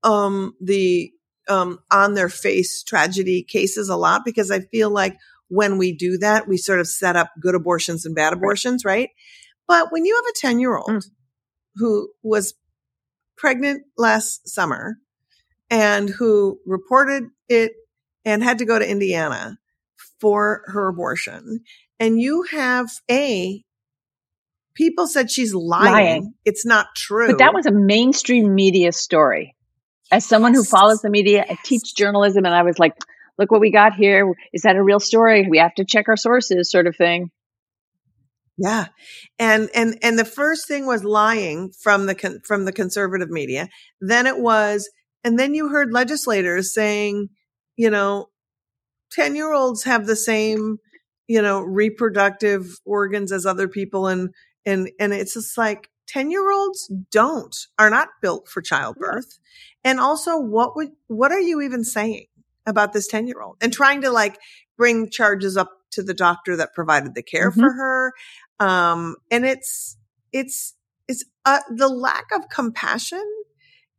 [0.04, 1.10] um, the,
[1.48, 5.16] um, on their face tragedy cases a lot because I feel like
[5.54, 9.10] when we do that, we sort of set up good abortions and bad abortions, right?
[9.68, 11.02] But when you have a 10 year old mm
[11.76, 12.54] who was
[13.36, 14.96] pregnant last summer
[15.70, 17.72] and who reported it
[18.24, 19.58] and had to go to Indiana
[20.20, 21.64] for her abortion.
[21.98, 23.64] And you have a
[24.74, 25.92] people said she's lying.
[25.92, 26.34] lying.
[26.44, 27.28] It's not true.
[27.28, 29.56] But that was a mainstream media story.
[30.12, 32.94] As someone who follows the media, I teach journalism and I was like,
[33.38, 34.34] look what we got here.
[34.52, 35.46] Is that a real story?
[35.48, 37.30] We have to check our sources sort of thing.
[38.56, 38.86] Yeah.
[39.38, 43.68] And, and, and the first thing was lying from the, con- from the conservative media.
[44.00, 44.88] Then it was,
[45.24, 47.30] and then you heard legislators saying,
[47.76, 48.28] you know,
[49.12, 50.78] 10 year olds have the same,
[51.26, 54.06] you know, reproductive organs as other people.
[54.06, 54.30] And,
[54.64, 59.38] and, and it's just like 10 year olds don't, are not built for childbirth.
[59.82, 62.26] And also what would, what are you even saying
[62.66, 64.38] about this 10 year old and trying to like
[64.76, 67.60] bring charges up to the doctor that provided the care mm-hmm.
[67.60, 68.12] for her.
[68.60, 69.96] Um, and it's,
[70.32, 70.74] it's,
[71.08, 73.24] it's, uh, the lack of compassion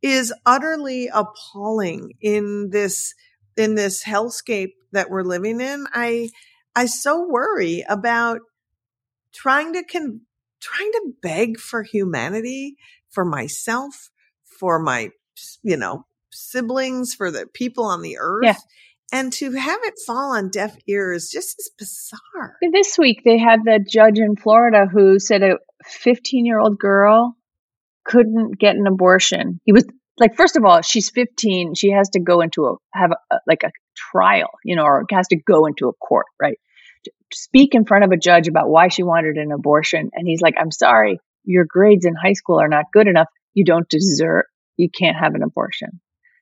[0.02, 3.14] is utterly appalling in this,
[3.56, 5.86] in this hellscape that we're living in.
[5.92, 6.30] I,
[6.74, 8.40] I so worry about
[9.32, 10.22] trying to con-
[10.60, 12.76] trying to beg for humanity
[13.08, 14.10] for myself,
[14.44, 15.10] for my,
[15.62, 18.44] you know, siblings, for the people on the earth.
[18.44, 18.56] Yeah.
[19.12, 22.56] And to have it fall on deaf ears just is bizarre.
[22.72, 27.36] This week they had the judge in Florida who said a 15 year old girl
[28.04, 29.60] couldn't get an abortion.
[29.64, 29.84] He was
[30.18, 31.74] like, first of all, she's 15.
[31.74, 35.28] She has to go into a, have a, like a trial, you know, or has
[35.28, 36.58] to go into a court, right?
[37.32, 40.10] speak in front of a judge about why she wanted an abortion.
[40.12, 43.28] And he's like, I'm sorry, your grades in high school are not good enough.
[43.54, 44.44] You don't deserve,
[44.76, 46.00] you can't have an abortion.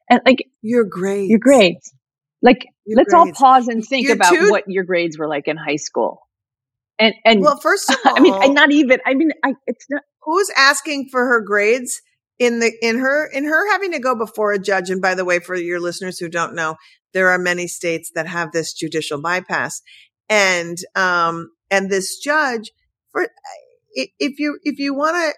[0.08, 1.92] And like, your grades, your grades.
[2.42, 3.40] Like, your let's grades.
[3.40, 6.20] all pause and think about what your grades were like in high school.
[6.98, 10.02] And, and well, first of all, I mean, not even, I mean, I, it's not.
[10.22, 12.00] Who's asking for her grades?
[12.38, 15.24] in the in her in her having to go before a judge and by the
[15.24, 16.76] way for your listeners who don't know
[17.12, 19.82] there are many states that have this judicial bypass
[20.28, 22.72] and um and this judge
[23.12, 23.28] for
[23.94, 25.34] if you if you want to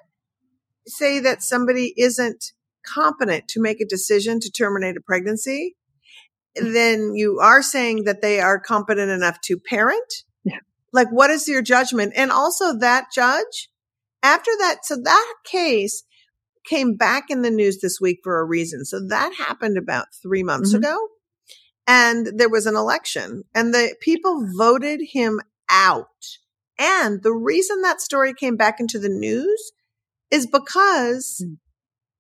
[0.91, 2.53] say that somebody isn't
[2.87, 5.77] competent to make a decision to terminate a pregnancy
[6.55, 10.59] then you are saying that they are competent enough to parent yeah.
[10.92, 13.68] like what is your judgment and also that judge
[14.22, 16.05] after that so that case
[16.64, 20.42] came back in the news this week for a reason so that happened about three
[20.42, 20.83] months mm-hmm.
[20.83, 21.09] ago
[21.87, 26.07] and there was an election and the people voted him out.
[26.79, 29.72] And the reason that story came back into the news
[30.31, 31.55] is because hmm.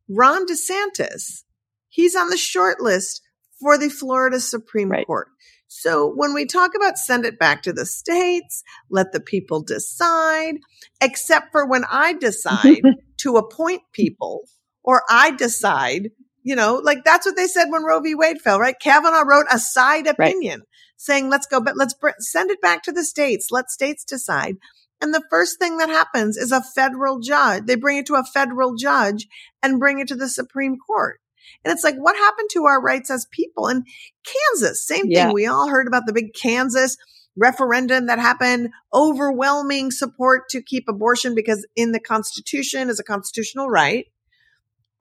[0.08, 1.44] Ron DeSantis,
[1.88, 3.22] he's on the short list
[3.60, 5.06] for the Florida Supreme right.
[5.06, 5.28] Court.
[5.68, 10.58] So when we talk about send it back to the states, let the people decide,
[11.00, 12.82] except for when I decide
[13.18, 14.42] to appoint people
[14.84, 16.10] or I decide
[16.46, 18.14] you know, like that's what they said when Roe v.
[18.14, 18.78] Wade fell, right?
[18.80, 20.68] Kavanaugh wrote a side opinion right.
[20.96, 23.48] saying, let's go, but let's br- send it back to the states.
[23.50, 24.54] Let states decide.
[25.00, 27.64] And the first thing that happens is a federal judge.
[27.66, 29.26] They bring it to a federal judge
[29.62, 31.20] and bring it to the Supreme Court.
[31.64, 33.66] And it's like, what happened to our rights as people?
[33.66, 33.86] And
[34.24, 35.26] Kansas, same yeah.
[35.26, 35.34] thing.
[35.34, 36.96] We all heard about the big Kansas
[37.36, 43.68] referendum that happened, overwhelming support to keep abortion because in the Constitution is a constitutional
[43.68, 44.06] right.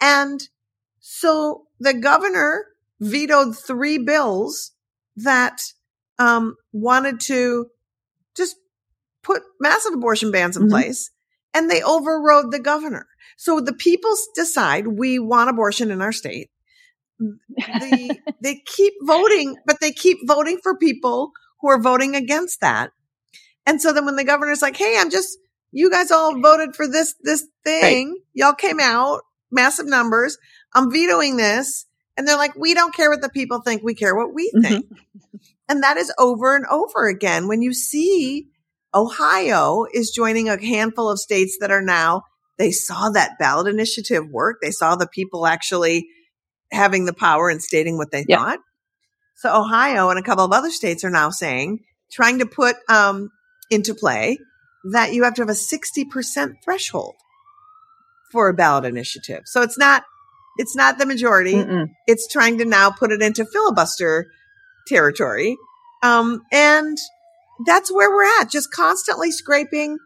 [0.02, 0.42] And
[1.00, 2.66] so the governor
[3.00, 4.72] vetoed three bills
[5.16, 5.62] that
[6.20, 7.68] um, wanted to
[9.26, 10.72] put massive abortion bans in mm-hmm.
[10.72, 11.12] place
[11.54, 13.08] and they overrode the governor.
[13.38, 16.50] So the people decide we want abortion in our state.
[17.20, 22.92] The, they keep voting, but they keep voting for people who are voting against that.
[23.66, 25.38] And so then when the governor's like, Hey, I'm just,
[25.72, 28.10] you guys all voted for this, this thing.
[28.10, 28.18] Right.
[28.34, 30.38] Y'all came out massive numbers.
[30.74, 31.86] I'm vetoing this.
[32.18, 33.84] And they're like, we don't care what the people think.
[33.84, 34.62] We care what we mm-hmm.
[34.62, 34.86] think.
[34.86, 35.38] Mm-hmm.
[35.68, 37.48] And that is over and over again.
[37.48, 38.50] When you see
[38.96, 42.24] Ohio is joining a handful of states that are now,
[42.58, 44.60] they saw that ballot initiative work.
[44.62, 46.08] They saw the people actually
[46.72, 48.60] having the power and stating what they thought.
[49.36, 51.80] So Ohio and a couple of other states are now saying,
[52.12, 53.30] trying to put um,
[53.70, 54.40] into play
[54.92, 57.16] that you have to have a 60% threshold
[58.32, 59.42] for a ballot initiative.
[59.46, 60.04] So it's not
[60.58, 61.56] it's not the majority.
[61.56, 61.90] Mm-mm.
[62.08, 64.28] It's trying to now put it into filibuster
[64.88, 65.58] territory.
[66.02, 66.98] Um, and
[67.66, 69.98] that's where we're at, just constantly scraping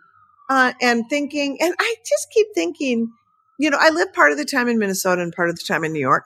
[0.49, 1.57] uh, and thinking.
[1.61, 3.11] And I just keep thinking,
[3.57, 5.83] you know, I lived part of the time in Minnesota and part of the time
[5.83, 6.25] in New York.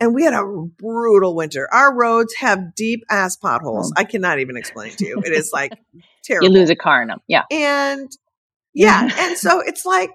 [0.00, 0.44] And we had a
[0.78, 1.68] brutal winter.
[1.72, 3.92] Our roads have deep ass potholes.
[3.96, 4.00] Oh.
[4.00, 5.22] I cannot even explain to you.
[5.24, 5.72] It is like
[6.24, 6.48] terrible.
[6.48, 7.20] You lose a car in them.
[7.28, 7.44] Yeah.
[7.50, 8.10] And
[8.74, 9.08] yeah.
[9.16, 10.10] and so it's like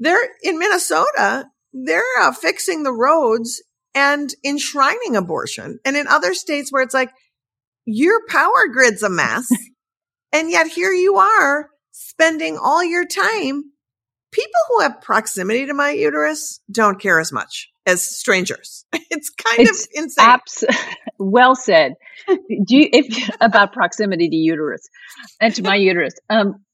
[0.00, 3.62] they're in Minnesota they're uh, fixing the roads
[3.94, 5.78] and enshrining abortion.
[5.84, 7.10] And in other states where it's like,
[7.84, 9.48] your power grid's a mess.
[10.32, 13.64] and yet here you are spending all your time.
[14.32, 18.84] People who have proximity to my uterus don't care as much as strangers.
[19.12, 20.24] It's kind It's of insane.
[20.24, 20.64] Abs-
[21.18, 21.94] well said.
[22.28, 24.88] Do you, if about proximity to uterus
[25.40, 26.14] and to my uterus?
[26.28, 26.64] Um,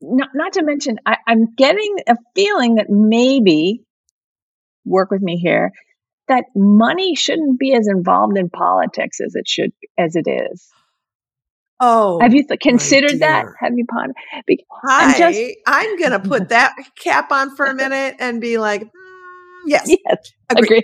[0.00, 3.82] not, not to mention, I, I'm getting a feeling that maybe
[4.84, 5.72] work with me here
[6.30, 10.66] that money shouldn't be as involved in politics as it should as it is.
[11.80, 13.46] oh, Have you th- considered that?
[13.58, 14.16] Have you pondered?
[14.46, 18.40] Be- Hi, I'm just- I'm going to put that cap on for a minute and
[18.40, 20.64] be like, "Mm, yes, yes, agree.
[20.78, 20.82] agree.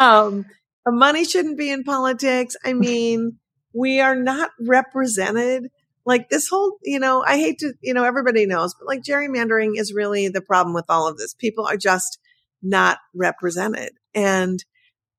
[0.00, 0.44] Um,
[0.88, 2.56] money shouldn't be in politics.
[2.64, 3.38] I mean,
[3.74, 5.68] we are not represented.
[6.04, 9.72] Like this whole, you know, I hate to, you know, everybody knows, but like gerrymandering
[9.76, 11.34] is really the problem with all of this.
[11.34, 12.18] People are just
[12.62, 13.90] not represented.
[14.14, 14.64] And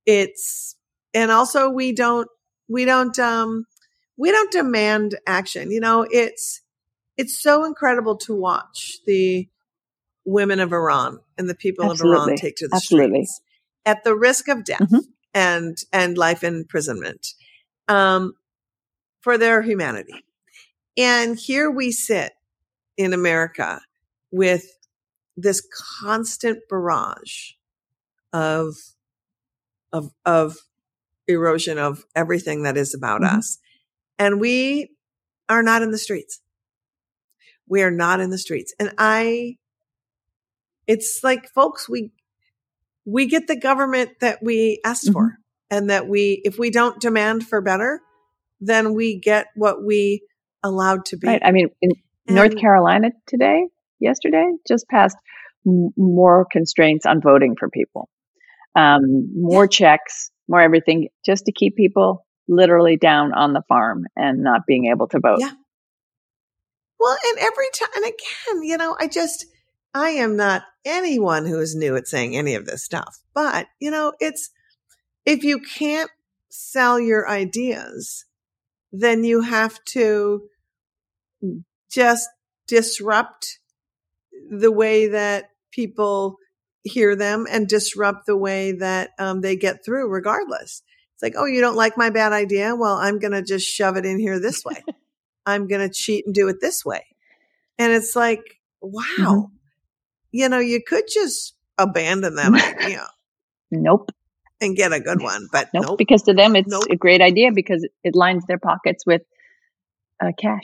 [0.08, 0.76] it's,
[1.14, 2.28] and also we don't,
[2.68, 3.66] we don't, um,
[4.18, 5.70] we don't demand action.
[5.70, 6.62] You know, it's,
[7.18, 9.48] it's so incredible to watch the
[10.26, 13.26] women of Iran and the people of Iran take to the Absolutely.
[13.26, 13.42] streets
[13.86, 15.06] at the risk of death Mhm.
[15.34, 17.34] and and life imprisonment
[17.88, 18.34] um,
[19.22, 20.26] for their humanity.
[20.98, 22.34] And here we sit
[22.98, 23.82] in America
[24.32, 24.66] with
[25.38, 25.66] this
[26.02, 27.52] constant barrage
[28.34, 28.76] of
[29.98, 30.56] of of
[31.28, 33.38] erosion of everything that is about Mhm.
[33.38, 33.58] us,
[34.18, 34.92] and we
[35.50, 36.42] are not in the streets.
[37.68, 39.58] We are not in the streets, and I.
[40.88, 42.12] It's like, folks, we
[43.06, 45.38] we get the government that we asked for
[45.70, 48.02] and that we if we don't demand for better
[48.60, 50.22] then we get what we
[50.64, 51.42] allowed to be Right.
[51.44, 51.92] I mean, in
[52.28, 53.68] North Carolina today,
[54.00, 55.16] yesterday, just passed
[55.66, 58.10] m- more constraints on voting for people,
[58.78, 64.44] um, more checks, more everything, just to keep people literally down on the farm and
[64.44, 65.40] not being able to vote.
[65.42, 65.52] Yeah.
[67.00, 69.46] well and every time and again you know i just
[69.94, 73.92] i am not anyone who is new at saying any of this stuff but you
[73.92, 74.50] know it's
[75.26, 76.10] if you can't
[76.50, 78.26] sell your ideas
[78.94, 80.44] then you have to
[81.92, 82.30] just
[82.68, 83.60] disrupt
[84.50, 86.38] the way that people
[86.88, 90.82] hear them and disrupt the way that um, they get through regardless
[91.14, 93.98] it's like oh you don't like my bad idea well i'm going to just shove
[93.98, 94.84] it in here this way
[95.46, 97.04] i'm going to cheat and do it this way
[97.78, 98.42] and it's like
[98.82, 99.52] wow Mhm.
[100.32, 103.08] you know you could just abandon that idea
[103.72, 104.12] Nope.
[104.62, 105.86] and get a good one but Nope.
[105.86, 106.86] nope, Because to them, it's Nope.
[106.90, 109.22] a great idea because it lines their pockets with
[110.24, 110.64] uh, cash.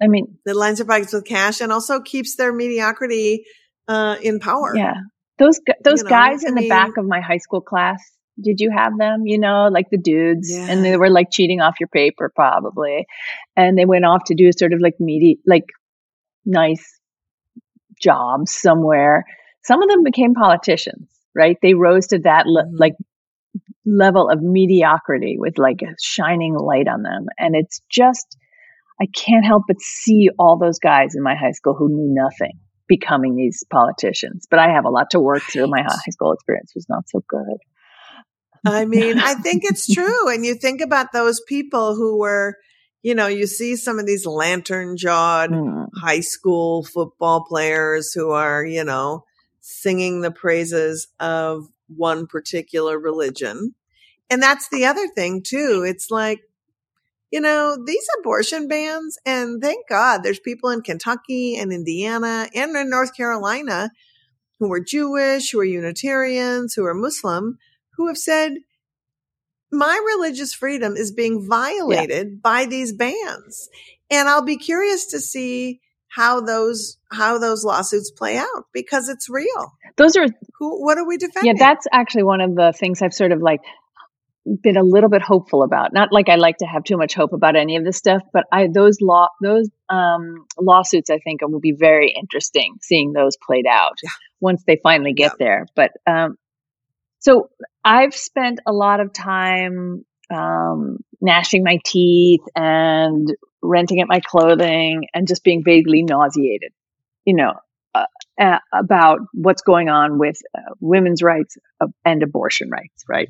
[0.00, 3.44] I mean, it lines their pockets with cash and also keeps their mediocrity
[3.88, 4.94] uh, in power yeah,
[5.42, 8.02] those those You know, guys I in the back of my high school class.
[8.40, 9.22] Did you have them?
[9.26, 10.66] You know, like the dudes, Yeah.
[10.70, 13.06] and they were like cheating off your paper, probably,
[13.56, 15.64] and they went off to do sort of like meaty, like
[16.46, 16.98] nice
[18.00, 19.24] jobs somewhere.
[19.64, 21.56] Some of them became politicians, right?
[21.62, 22.78] They rose to that le- Mhm.
[22.78, 22.94] like
[23.86, 28.36] level of mediocrity with like a shining light on them, and it's just
[29.00, 32.58] I can't help but see all those guys in my high school who knew nothing
[32.88, 34.46] becoming these politicians.
[34.50, 35.68] But I have a lot to work through.
[35.68, 37.58] My high school experience was not so good.
[38.64, 40.28] I mean, I think it's true.
[40.32, 42.56] And you think about those people who were,
[43.02, 45.88] you know, you see some of these lantern jawed Mm.
[45.96, 49.24] high school football players who are, you know,
[49.60, 53.74] singing the praises of one particular religion.
[54.30, 55.84] And that's the other thing too.
[55.86, 56.40] It's like,
[57.32, 62.76] you know, these abortion bans, and thank God there's people in Kentucky and Indiana and
[62.76, 63.90] in North Carolina
[64.60, 67.58] who are Jewish, who are Unitarians, who are Muslim,
[67.96, 68.52] who have said,
[69.72, 73.68] my religious freedom is being violated by these bans.
[74.10, 79.30] And I'll be curious to see how those how those lawsuits play out because it's
[79.30, 79.72] real.
[79.96, 80.26] Those are
[80.58, 81.56] Who what are we defending?
[81.56, 81.58] yeah.
[81.58, 83.60] That's actually one of the things I've sort of like
[84.62, 85.92] been a little bit hopeful about.
[85.92, 88.44] Not like I like to have too much hope about any of this stuff, but
[88.52, 93.66] I those law those um, lawsuits I think will be very interesting seeing those played
[93.66, 94.10] out Yeah.
[94.40, 95.66] once they finally get there.
[95.76, 96.36] But um,
[97.20, 97.50] so
[97.84, 103.28] I've spent a lot of time um, gnashing my teeth and
[103.62, 106.72] renting at my clothing and just being vaguely nauseated,
[107.24, 107.52] you know,
[107.94, 108.06] uh,
[108.40, 113.28] uh, about what's going on with uh, women's rights uh, and abortion rights, right?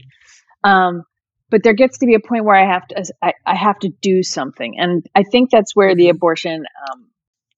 [0.64, 1.02] Um,
[1.50, 3.90] but there gets to be a point where I have to, I, I have to
[4.00, 7.06] do something, and I think that's where the abortion um,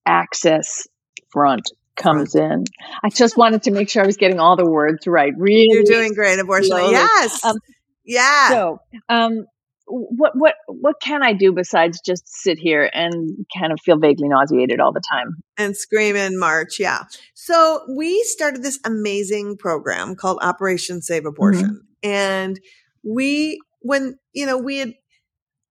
[0.05, 0.87] access
[1.33, 2.65] front comes in.
[3.03, 5.33] I just wanted to make sure I was getting all the words right.
[5.37, 6.71] Really, You're doing great, abortion.
[6.71, 6.93] slowly.
[6.93, 7.45] Yes.
[7.45, 7.57] Um,
[8.05, 8.49] yeah.
[8.49, 8.79] so,
[9.09, 9.47] um,
[9.87, 14.29] what what what can I do besides just sit here and kind of feel vaguely
[14.29, 16.81] nauseated all the time and scream and march?
[16.81, 17.03] Yeah.
[17.35, 22.11] So we started this amazing program called Operation Save Abortion, mm-hmm.
[22.11, 22.61] and
[23.05, 24.95] we when you know we had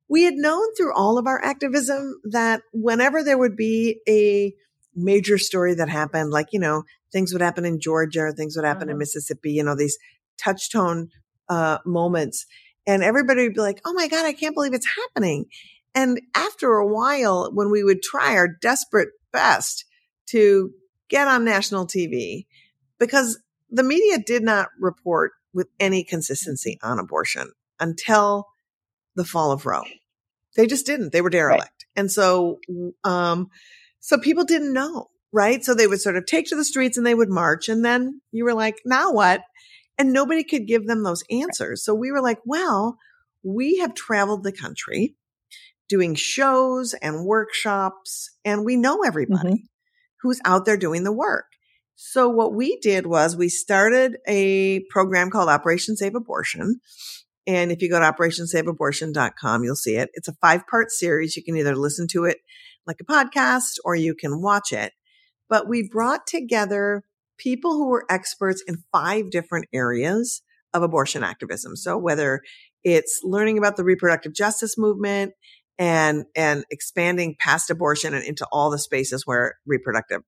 [0.10, 4.54] we had known through all of our activism that whenever there would be a
[4.96, 8.84] major story that happened, like you know things would happen in Georgia, things would happen
[8.84, 8.92] mm-hmm.
[8.92, 9.98] in Mississippi, you know these
[10.38, 11.10] touchstone
[11.50, 12.46] uh, moments
[12.86, 15.46] and everybody would be like, Oh my God, I can't believe it's happening.
[15.96, 19.86] And after a while, when we would try our desperate best
[20.28, 20.72] to
[21.10, 22.46] get on national TV,
[23.00, 28.48] because the media did not report with any consistency on abortion until
[29.16, 29.84] the fall of Roe.
[30.56, 31.12] They just didn't.
[31.12, 31.64] They were derelict.
[31.64, 32.02] Right.
[32.02, 32.60] And so,
[33.04, 33.50] um,
[34.00, 35.64] so people didn't know, right?
[35.64, 37.70] So they would sort of take to the streets and they would march.
[37.70, 39.42] And then you were like, now what?
[39.98, 41.84] And nobody could give them those answers.
[41.84, 42.98] So we were like, well,
[43.44, 45.16] we have traveled the country
[45.90, 49.66] doing shows and workshops, and we know everybody mm-hmm.
[50.22, 51.46] who's out there doing the work.
[51.96, 56.80] So what we did was we started a program called Operation Save Abortion.
[57.46, 60.10] And if you go to operationsaveabortion.com, you'll see it.
[60.14, 61.36] It's a five part series.
[61.36, 62.38] You can either listen to it
[62.88, 64.94] like a podcast or you can watch it.
[65.50, 67.04] But we brought together
[67.38, 70.42] people who were experts in five different areas
[70.74, 71.76] of abortion activism.
[71.76, 72.42] So whether
[72.84, 75.34] it's learning about the reproductive justice movement
[75.78, 80.22] and, and expanding past abortion and into all the spaces where reproductive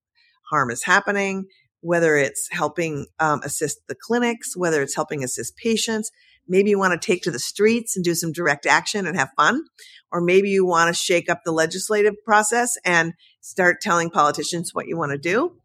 [0.50, 1.46] harm is happening,
[1.82, 6.12] whether it's helping um, assist the clinics, whether it's helping assist patients.
[6.48, 9.30] Maybe you want to take to the streets and do some direct action and have
[9.36, 9.64] fun.
[10.12, 14.88] Or maybe you want to shake up the legislative process and start telling politicians what
[14.88, 15.58] you want to do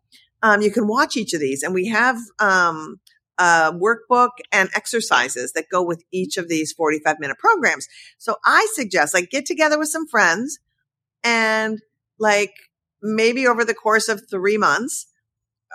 [0.42, 1.62] um, you can watch each of these.
[1.62, 3.00] And we have um,
[3.38, 7.86] a workbook and exercises that go with each of these 45 minute programs.
[8.18, 10.58] So I suggest like get together with some friends
[11.22, 11.80] and
[12.18, 12.52] like
[13.02, 15.06] maybe over the course of three months,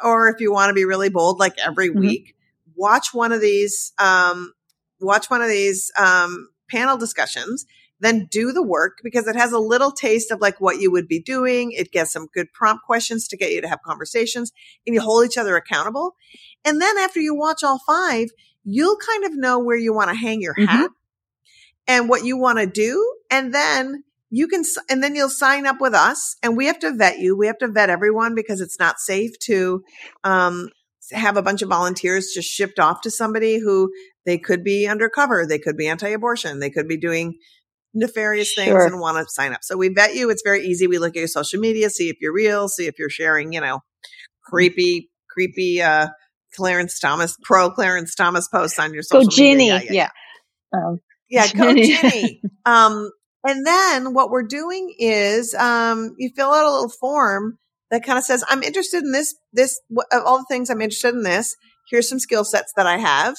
[0.03, 1.99] or if you want to be really bold, like every mm-hmm.
[1.99, 2.35] week,
[2.75, 4.53] watch one of these, um,
[4.99, 7.65] watch one of these, um, panel discussions
[7.99, 11.07] then do the work because it has a little taste of like what you would
[11.07, 11.71] be doing.
[11.71, 14.51] It gets some good prompt questions to get you to have conversations
[14.85, 16.15] and you hold each other accountable.
[16.65, 18.29] And then after you watch all five,
[18.63, 20.65] you'll kind of know where you want to hang your mm-hmm.
[20.65, 21.83] hat mm-hmm.
[21.87, 23.15] and what you want to do.
[23.31, 26.93] And then you can, and then you'll sign up with us and we have to
[26.93, 27.37] vet you.
[27.37, 29.83] We have to vet everyone because it's not safe to,
[30.23, 30.69] um,
[31.11, 33.91] have a bunch of volunteers just shipped off to somebody who
[34.25, 35.45] they could be undercover.
[35.45, 36.59] They could be anti-abortion.
[36.59, 37.37] They could be doing
[37.93, 38.85] nefarious things sure.
[38.85, 39.63] and want to sign up.
[39.63, 40.29] So we vet you.
[40.29, 40.87] It's very easy.
[40.87, 43.61] We look at your social media, see if you're real, see if you're sharing, you
[43.61, 43.79] know,
[44.43, 46.07] creepy, creepy, uh,
[46.55, 49.71] Clarence Thomas, pro Clarence Thomas posts on your social Go Ginny.
[49.71, 49.81] media.
[49.83, 49.91] Yeah.
[49.91, 50.09] Yeah.
[50.73, 50.87] Yeah.
[50.87, 50.99] Um,
[51.29, 52.41] yeah go Ginny.
[52.65, 53.11] um,
[53.45, 57.57] and then what we're doing is, um, you fill out a little form
[57.91, 59.79] that kind of says, I'm interested in this, this,
[60.11, 61.55] of all the things I'm interested in this.
[61.89, 63.35] Here's some skill sets that I have.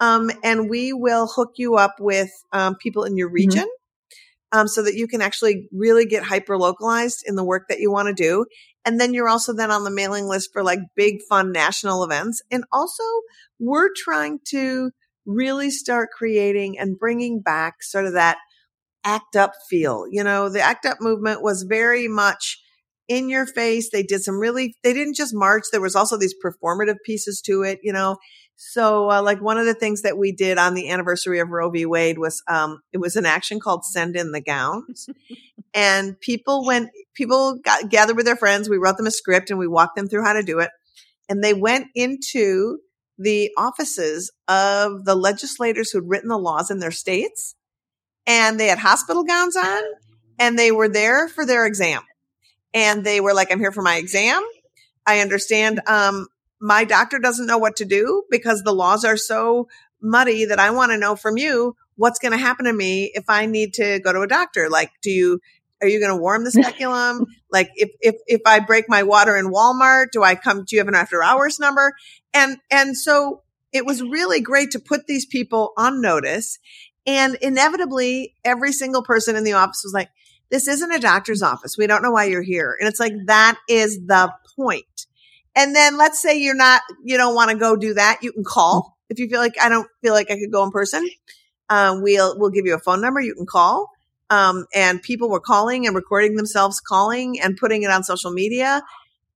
[0.00, 3.34] Um, and we will hook you up with, um, people in your mm-hmm.
[3.34, 3.62] region.
[3.62, 3.80] Mm-hmm
[4.52, 7.90] um, so that you can actually really get hyper localized in the work that you
[7.90, 8.46] want to do.
[8.84, 12.42] And then you're also then on the mailing list for like big fun national events.
[12.50, 13.04] And also
[13.58, 14.90] we're trying to
[15.26, 18.38] really start creating and bringing back sort of that
[19.04, 20.06] act up feel.
[20.10, 22.60] You know, the act up movement was very much
[23.08, 23.90] in your face.
[23.90, 25.64] They did some really, they didn't just march.
[25.72, 28.18] There was also these performative pieces to it, you know,
[28.62, 31.70] so, uh, like one of the things that we did on the anniversary of Roe
[31.70, 31.86] v.
[31.86, 35.08] Wade was, um, it was an action called "Send in the Gowns,"
[35.72, 38.68] and people went, people got gathered with their friends.
[38.68, 40.68] We wrote them a script and we walked them through how to do it,
[41.26, 42.80] and they went into
[43.16, 47.54] the offices of the legislators who'd written the laws in their states,
[48.30, 49.82] and they had hospital gowns on,
[50.38, 52.02] and they were there for their exam,
[52.72, 54.40] and they were like, "I'm here for my exam."
[55.04, 55.80] I understand.
[55.88, 56.28] Um,
[56.60, 59.66] my doctor doesn't know what to do because the laws are so
[60.00, 63.24] muddy that I want to know from you what's going to happen to me if
[63.28, 64.70] I need to go to a doctor.
[64.70, 65.40] Like, do you,
[65.82, 67.26] are you going to warm the speculum?
[67.50, 70.80] like, if, if, if I break my water in Walmart, do I come, do you
[70.80, 71.94] have an after hours number?
[72.32, 76.58] And, and so it was really great to put these people on notice.
[77.10, 80.10] And inevitably, every single person in the office was like,
[80.48, 81.76] this isn't a doctor's office.
[81.76, 82.76] We don't know why you're here.
[82.78, 84.84] And it's like, that is the point.
[85.56, 88.20] And then let's say you're not, you don't want to go do that.
[88.22, 90.70] You can call if you feel like I don't feel like I could go in
[90.70, 91.10] person.
[91.68, 93.20] Um, we'll, we'll give you a phone number.
[93.20, 93.90] You can call.
[94.28, 98.84] Um, and people were calling and recording themselves calling and putting it on social media.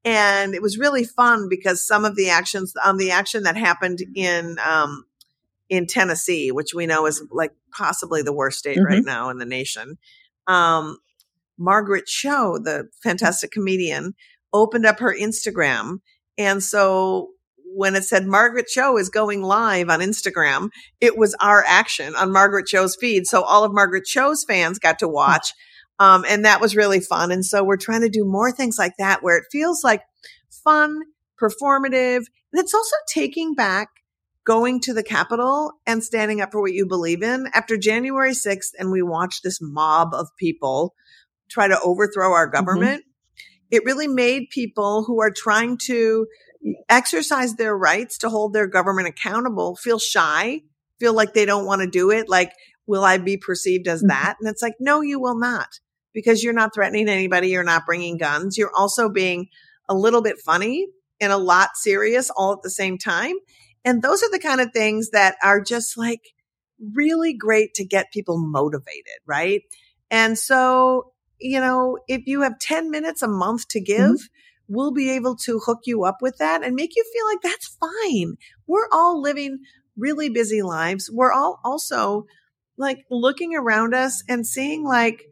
[0.04, 3.98] And it was really fun because some of the actions, um, the action that happened
[4.14, 5.06] in, um,
[5.76, 8.86] in Tennessee, which we know is like possibly the worst state mm-hmm.
[8.86, 9.98] right now in the nation.
[10.46, 10.98] Um,
[11.58, 14.14] Margaret Cho, the fantastic comedian,
[14.52, 15.98] opened up her Instagram.
[16.36, 17.30] And so
[17.74, 20.70] when it said Margaret Cho is going live on Instagram,
[21.00, 23.26] it was our action on Margaret Cho's feed.
[23.26, 25.52] So all of Margaret Cho's fans got to watch.
[25.98, 27.30] Um, and that was really fun.
[27.30, 30.02] And so we're trying to do more things like that where it feels like
[30.64, 31.00] fun,
[31.40, 32.24] performative.
[32.52, 33.88] And it's also taking back
[34.44, 38.72] going to the Capitol and standing up for what you believe in after January 6th.
[38.78, 40.94] And we watched this mob of people
[41.50, 42.56] try to overthrow our mm-hmm.
[42.56, 43.02] government.
[43.02, 43.76] Mm-hmm.
[43.76, 46.26] It really made people who are trying to
[46.88, 50.60] exercise their rights to hold their government accountable feel shy,
[51.00, 52.28] feel like they don't want to do it.
[52.28, 52.52] Like,
[52.86, 54.08] will I be perceived as mm-hmm.
[54.08, 54.36] that?
[54.40, 55.68] And it's like, no, you will not
[56.12, 57.48] because you're not threatening anybody.
[57.48, 58.56] You're not bringing guns.
[58.56, 59.48] You're also being
[59.88, 60.86] a little bit funny
[61.20, 63.34] and a lot serious all at the same time.
[63.84, 66.34] And those are the kind of things that are just like
[66.92, 69.62] really great to get people motivated, right?
[70.10, 74.74] And so, you know, if you have 10 minutes a month to give, mm-hmm.
[74.74, 77.76] we'll be able to hook you up with that and make you feel like that's
[77.76, 78.36] fine.
[78.66, 79.60] We're all living
[79.96, 81.10] really busy lives.
[81.12, 82.26] We're all also
[82.76, 85.24] like looking around us and seeing like,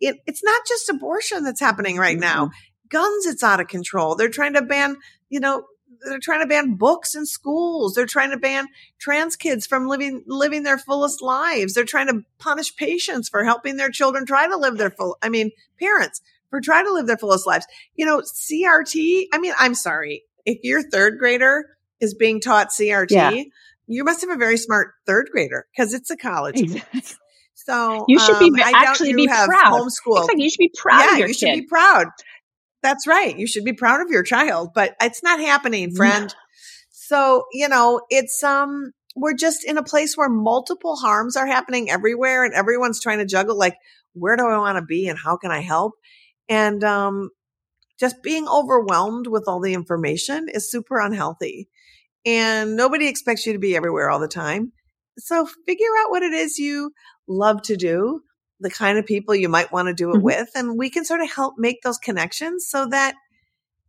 [0.00, 2.46] it, it's not just abortion that's happening right now.
[2.46, 2.88] Mm-hmm.
[2.88, 4.16] Guns, it's out of control.
[4.16, 4.96] They're trying to ban,
[5.28, 5.64] you know,
[6.04, 7.94] they're trying to ban books in schools.
[7.94, 8.66] They're trying to ban
[8.98, 11.74] trans kids from living living their fullest lives.
[11.74, 15.16] They're trying to punish patients for helping their children try to live their full.
[15.22, 16.20] I mean, parents
[16.50, 17.66] for trying to live their fullest lives.
[17.94, 19.26] You know, CRT.
[19.32, 21.66] I mean, I'm sorry if your third grader
[22.00, 23.10] is being taught CRT.
[23.10, 23.42] Yeah.
[23.86, 26.60] You must have a very smart third grader because it's a college.
[26.60, 27.02] Exactly.
[27.66, 29.48] So you should be um, actually be proud.
[29.50, 30.22] Homeschool.
[30.22, 30.42] Exactly.
[30.44, 31.02] You should be proud.
[31.02, 31.36] Yeah, you kid.
[31.36, 32.06] should be proud.
[32.82, 33.38] That's right.
[33.38, 36.34] You should be proud of your child, but it's not happening, friend.
[36.90, 41.90] So, you know, it's, um, we're just in a place where multiple harms are happening
[41.90, 43.76] everywhere and everyone's trying to juggle like,
[44.14, 45.94] where do I want to be and how can I help?
[46.48, 47.30] And, um,
[47.98, 51.68] just being overwhelmed with all the information is super unhealthy
[52.24, 54.72] and nobody expects you to be everywhere all the time.
[55.18, 56.92] So figure out what it is you
[57.28, 58.22] love to do
[58.60, 60.24] the kind of people you might want to do it mm-hmm.
[60.24, 63.14] with and we can sort of help make those connections so that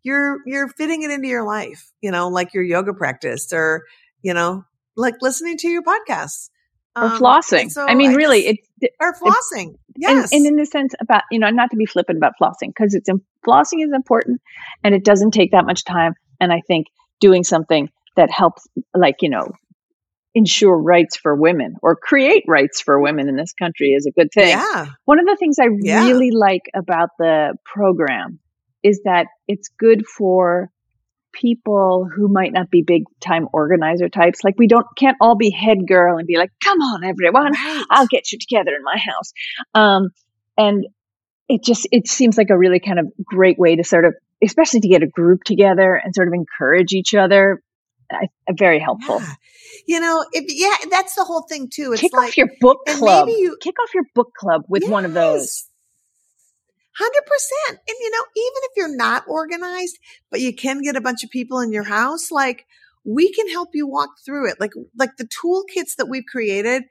[0.03, 3.83] you're you're fitting it into your life you know like your yoga practice or
[4.21, 4.63] you know
[4.95, 6.49] like listening to your podcasts.
[6.93, 7.71] Or um, flossing.
[7.71, 8.67] so i mean I really it's
[8.99, 10.33] or flossing yes.
[10.33, 12.93] and, and, in the sense about you know not to be flippant about flossing because
[12.93, 13.09] it's
[13.47, 14.41] flossing is important
[14.83, 16.87] and it doesn't take that much time and i think
[17.21, 19.53] doing something that helps like you know
[20.33, 24.29] ensure rights for women or create rights for women in this country is a good
[24.33, 24.49] thing.
[24.49, 24.87] Yeah.
[25.05, 26.05] One of the things I yeah.
[26.05, 28.39] really like about the program
[28.83, 30.71] is that it's good for
[31.33, 34.43] people who might not be big time organizer types.
[34.43, 37.85] Like we don't can't all be head girl and be like, "Come on everyone, right.
[37.89, 39.31] I'll get you together in my house."
[39.73, 40.09] Um,
[40.57, 40.85] and
[41.47, 44.13] it just it seems like a really kind of great way to sort of
[44.43, 47.61] especially to get a group together and sort of encourage each other
[48.11, 49.19] Uh, very helpful.
[49.19, 49.33] Yeah.
[49.87, 51.93] You know, if, yeah, that's the whole thing too.
[51.93, 53.27] It's kick like, off your book club.
[53.27, 55.65] Maybe you kick off your book club with yes, one of those.
[56.97, 57.79] Hundred percent.
[57.87, 59.97] And you know, even if you're not organized,
[60.29, 62.65] but you can get a bunch of people in your house, like
[63.03, 64.59] we can help you walk through it.
[64.59, 66.83] Like, like the toolkits that we've created,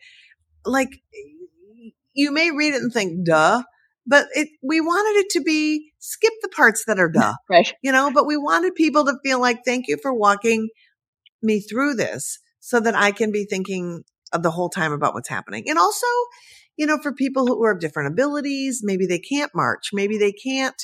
[0.64, 1.02] like
[2.14, 3.62] you may read it and think, duh,
[4.06, 7.72] but it, we wanted it to be skip the parts that are duh, right?
[7.82, 10.70] You know, but we wanted people to feel like, thank you for walking
[11.42, 15.28] me through this so that I can be thinking of the whole time about what's
[15.28, 15.64] happening.
[15.68, 16.06] And also,
[16.76, 20.32] you know, for people who are of different abilities, maybe they can't march, maybe they
[20.32, 20.80] can't,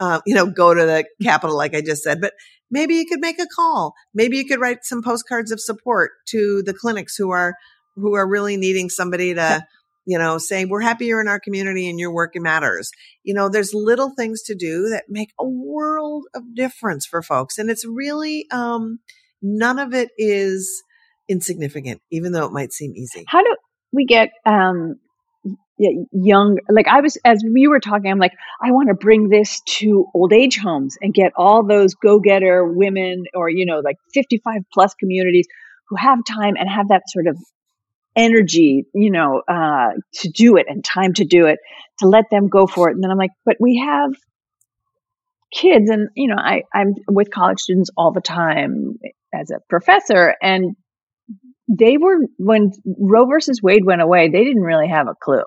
[0.00, 2.32] uh, you know, go to the Capitol, like I just said, but
[2.70, 3.94] maybe you could make a call.
[4.14, 7.54] Maybe you could write some postcards of support to the clinics who are,
[7.94, 9.64] who are really needing somebody to,
[10.06, 12.90] you know, say, we're happy you're in our community and your work matters.
[13.24, 17.58] You know, there's little things to do that make a world of difference for folks.
[17.58, 19.00] And it's really, um,
[19.46, 20.82] none of it is
[21.28, 23.24] insignificant, even though it might seem easy.
[23.28, 23.56] How do
[23.92, 24.96] we get um,
[25.78, 26.58] young?
[26.68, 30.06] Like I was, as we were talking, I'm like, I want to bring this to
[30.14, 34.62] old age homes and get all those go getter women or, you know, like 55
[34.72, 35.46] plus communities
[35.88, 37.38] who have time and have that sort of
[38.16, 41.58] energy, you know, uh, to do it and time to do it,
[42.00, 42.94] to let them go for it.
[42.94, 44.12] And then I'm like, but we have
[45.52, 48.98] kids and you know I, i'm with college students all the time
[49.34, 50.76] as a professor and
[51.68, 55.42] they were when roe versus wade went away they didn't really have a clue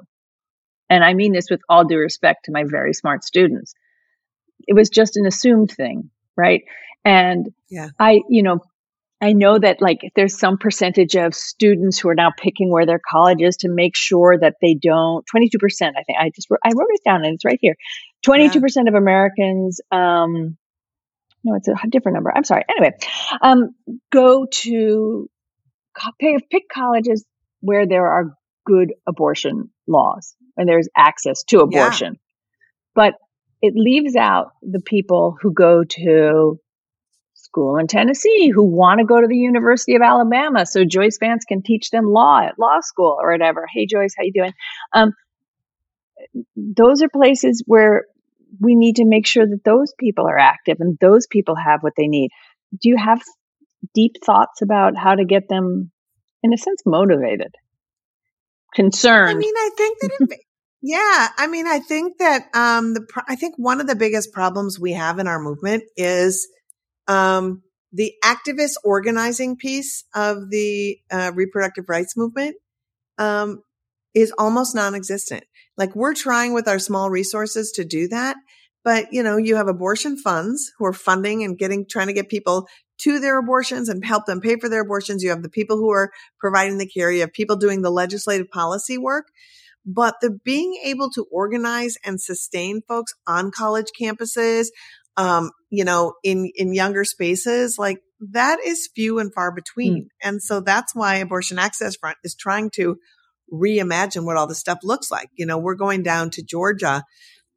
[0.90, 3.74] and i mean this with all due respect to my very smart students
[4.68, 6.64] it was just an assumed thing right
[7.06, 8.60] and yeah i you know
[9.22, 13.02] I know that like there's some percentage of students who are now picking where their
[13.10, 15.58] college is to make sure that they don't 22%
[15.98, 17.76] I think I just I wrote it down and it's right here.
[18.26, 18.84] 22% yeah.
[18.88, 20.58] of Americans um
[21.44, 22.32] no it's a different number.
[22.36, 22.64] I'm sorry.
[22.70, 22.98] Anyway,
[23.42, 23.76] um
[24.12, 25.30] go to
[26.20, 27.26] pick colleges
[27.62, 28.34] where there are
[28.66, 32.14] good abortion laws and there's access to abortion.
[32.14, 32.20] Yeah.
[32.96, 33.14] But
[33.62, 36.60] it leaves out the people who go to
[37.34, 41.46] school in Tennessee who want to go to the University of Alabama so Joyce Vance
[41.46, 43.66] can teach them law at law school or whatever.
[43.72, 44.54] Hey Joyce, how you doing?
[44.94, 45.14] Um,
[46.56, 48.06] those are places where
[48.60, 51.94] we need to make sure that those people are active and those people have what
[51.98, 52.32] they need.
[52.72, 53.22] Do you have
[53.94, 55.92] deep thoughts about how to get them,
[56.44, 57.54] in a sense, motivated,
[58.74, 59.30] concerned?
[59.30, 60.40] I mean, I think that it,
[60.82, 64.80] yeah, I mean, I think that um, the I think one of the biggest problems
[64.80, 66.48] we have in our movement is
[67.08, 72.56] um, the activist organizing piece of the uh, reproductive rights movement
[73.18, 73.62] um,
[74.14, 75.44] is almost non-existent.
[75.80, 78.36] Like we're trying with our small resources to do that,
[78.84, 82.30] but you know, you have abortion funds who are funding and getting trying to get
[82.30, 82.68] people
[83.04, 85.24] to their abortions and help them pay for their abortions.
[85.24, 87.10] You have the people who are providing the care.
[87.10, 89.26] You have people doing the legislative policy work.
[89.86, 94.68] But the being able to organize and sustain folks on college campuses,
[95.16, 98.00] um, you know, in, in younger spaces, like
[98.34, 100.04] that is few and far between.
[100.04, 100.08] Mm.
[100.22, 102.98] And so that's why Abortion Access Front is trying to
[103.52, 105.30] reimagine what all this stuff looks like.
[105.36, 107.04] You know, we're going down to Georgia,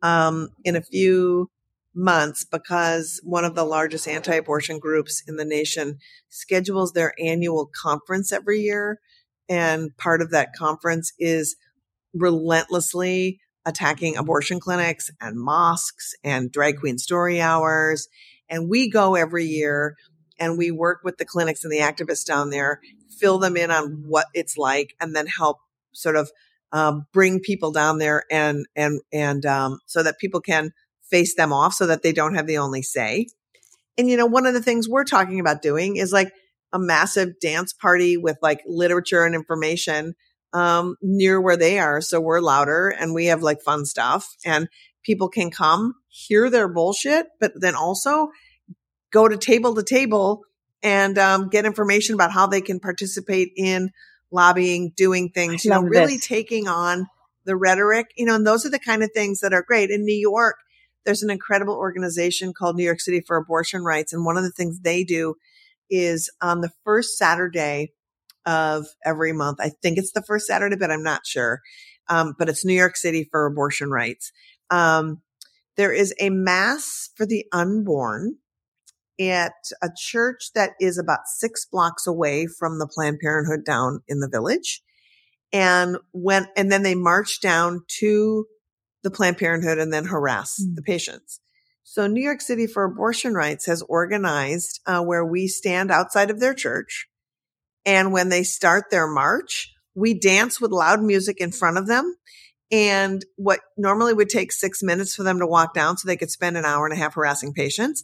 [0.02, 1.50] um, in a few
[1.94, 8.32] months because one of the largest anti-abortion groups in the nation schedules their annual conference
[8.32, 8.98] every year.
[9.48, 11.56] And part of that conference is
[12.14, 18.08] relentlessly attacking abortion clinics and mosques and drag queen story hours.
[18.48, 19.96] And we go every year
[20.38, 22.80] and we work with the clinics and the activists down there,
[23.20, 25.58] fill them in on what it's like, and then help
[25.92, 26.30] sort of
[26.72, 30.72] um, bring people down there and and and um, so that people can
[31.02, 33.26] face them off, so that they don't have the only say.
[33.98, 36.32] And you know, one of the things we're talking about doing is like
[36.72, 40.14] a massive dance party with like literature and information
[40.52, 42.00] um, near where they are.
[42.00, 44.68] So we're louder and we have like fun stuff and
[45.02, 48.30] people can come hear their bullshit, but then also
[49.12, 50.42] go to table to table
[50.82, 53.90] and um, get information about how they can participate in
[54.32, 56.26] lobbying, doing things, you know, really this.
[56.26, 57.06] taking on
[57.44, 59.90] the rhetoric, you know, and those are the kind of things that are great.
[59.90, 60.56] In New York,
[61.04, 64.12] there's an incredible organization called New York City for Abortion Rights.
[64.12, 65.34] And one of the things they do
[65.90, 67.92] is on the first Saturday
[68.46, 69.58] of every month.
[69.60, 71.60] I think it's the first Saturday, but I'm not sure.
[72.08, 74.32] Um, but it's New York City for abortion rights.
[74.70, 75.22] Um,
[75.76, 78.36] there is a mass for the unborn
[79.20, 79.52] at
[79.82, 84.28] a church that is about six blocks away from the Planned Parenthood down in the
[84.28, 84.82] village.
[85.52, 88.46] And when, and then they march down to
[89.02, 90.74] the Planned Parenthood and then harass mm.
[90.74, 91.40] the patients.
[91.84, 96.40] So New York City for Abortion Rights has organized uh, where we stand outside of
[96.40, 97.08] their church
[97.84, 102.16] and when they start their march, we dance with loud music in front of them.
[102.70, 106.30] And what normally would take six minutes for them to walk down so they could
[106.30, 108.02] spend an hour and a half harassing patients,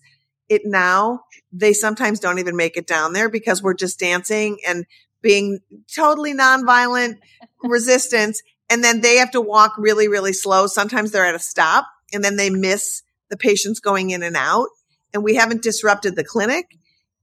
[0.48, 1.20] it now,
[1.52, 4.86] they sometimes don't even make it down there because we're just dancing and
[5.22, 5.60] being
[5.94, 7.18] totally nonviolent
[7.62, 8.42] resistance.
[8.70, 10.66] And then they have to walk really, really slow.
[10.66, 14.68] Sometimes they're at a stop and then they miss the patients going in and out.
[15.12, 16.66] And we haven't disrupted the clinic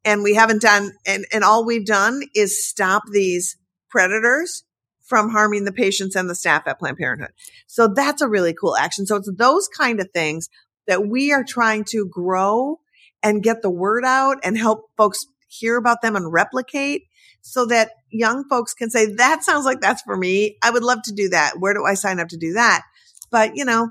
[0.03, 3.57] and we haven't done and, and all we've done is stop these
[3.89, 4.63] predators
[5.03, 7.32] from harming the patients and the staff at Planned Parenthood.
[7.67, 9.05] So that's a really cool action.
[9.05, 10.49] So it's those kind of things
[10.88, 12.80] that we are trying to grow
[13.26, 17.03] and get the word out and help folks hear about them and replicate
[17.41, 20.57] so that young folks can say, that sounds like that's for me.
[20.63, 21.59] I would love to do that.
[21.59, 22.84] Where do I sign up to do that?
[23.32, 23.89] But you know,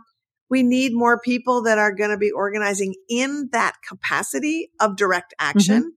[0.49, 5.35] we need more people that are going to be organizing in that capacity of direct
[5.39, 5.75] action.
[5.75, 5.89] Mm-hmm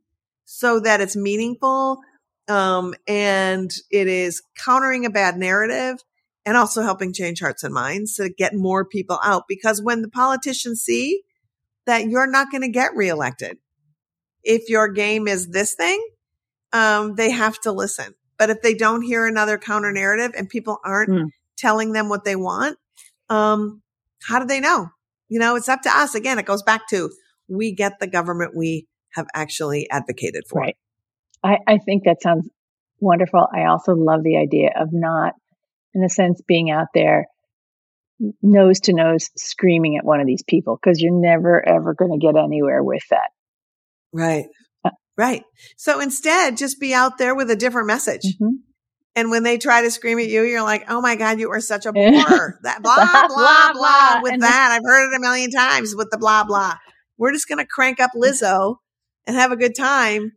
[0.47, 1.99] so that it's meaningful
[2.47, 5.97] um, and it is countering a bad narrative
[6.45, 9.43] and also helping change hearts and minds to get more people out.
[9.49, 11.21] Because when the politicians see
[11.87, 13.57] that you're not going to get reelected,
[14.43, 16.05] if your game is this thing,
[16.73, 18.13] um, they have to listen.
[18.37, 21.29] But if they don't hear another counter narrative and people aren't mm.
[21.57, 22.77] telling them what they want,
[23.29, 23.81] um,
[24.23, 24.89] how do they know?
[25.27, 26.15] You know, it's up to us.
[26.15, 27.09] Again, it goes back to
[27.49, 30.61] we get the government we have actually advocated for.
[30.61, 30.77] Right.
[31.43, 32.49] I, I think that sounds
[32.99, 33.47] wonderful.
[33.53, 35.33] I also love the idea of not,
[35.93, 37.25] in a sense, being out there
[38.41, 42.17] nose to nose screaming at one of these people because you're never ever going to
[42.17, 43.29] get anywhere with that.
[44.13, 44.45] Right.
[44.83, 45.43] Uh, Right.
[45.77, 48.21] So instead, just be out there with a different message.
[48.23, 48.57] Mm-hmm.
[49.15, 51.59] And when they try to scream at you, you're like, oh my God, you are
[51.59, 52.59] such a bore.
[52.61, 54.19] that blah, blah, blah, blah.
[54.21, 56.75] With that, I've heard it a million times with the blah, blah.
[57.17, 58.75] We're just going to crank up Lizzo
[59.25, 60.33] and have a good time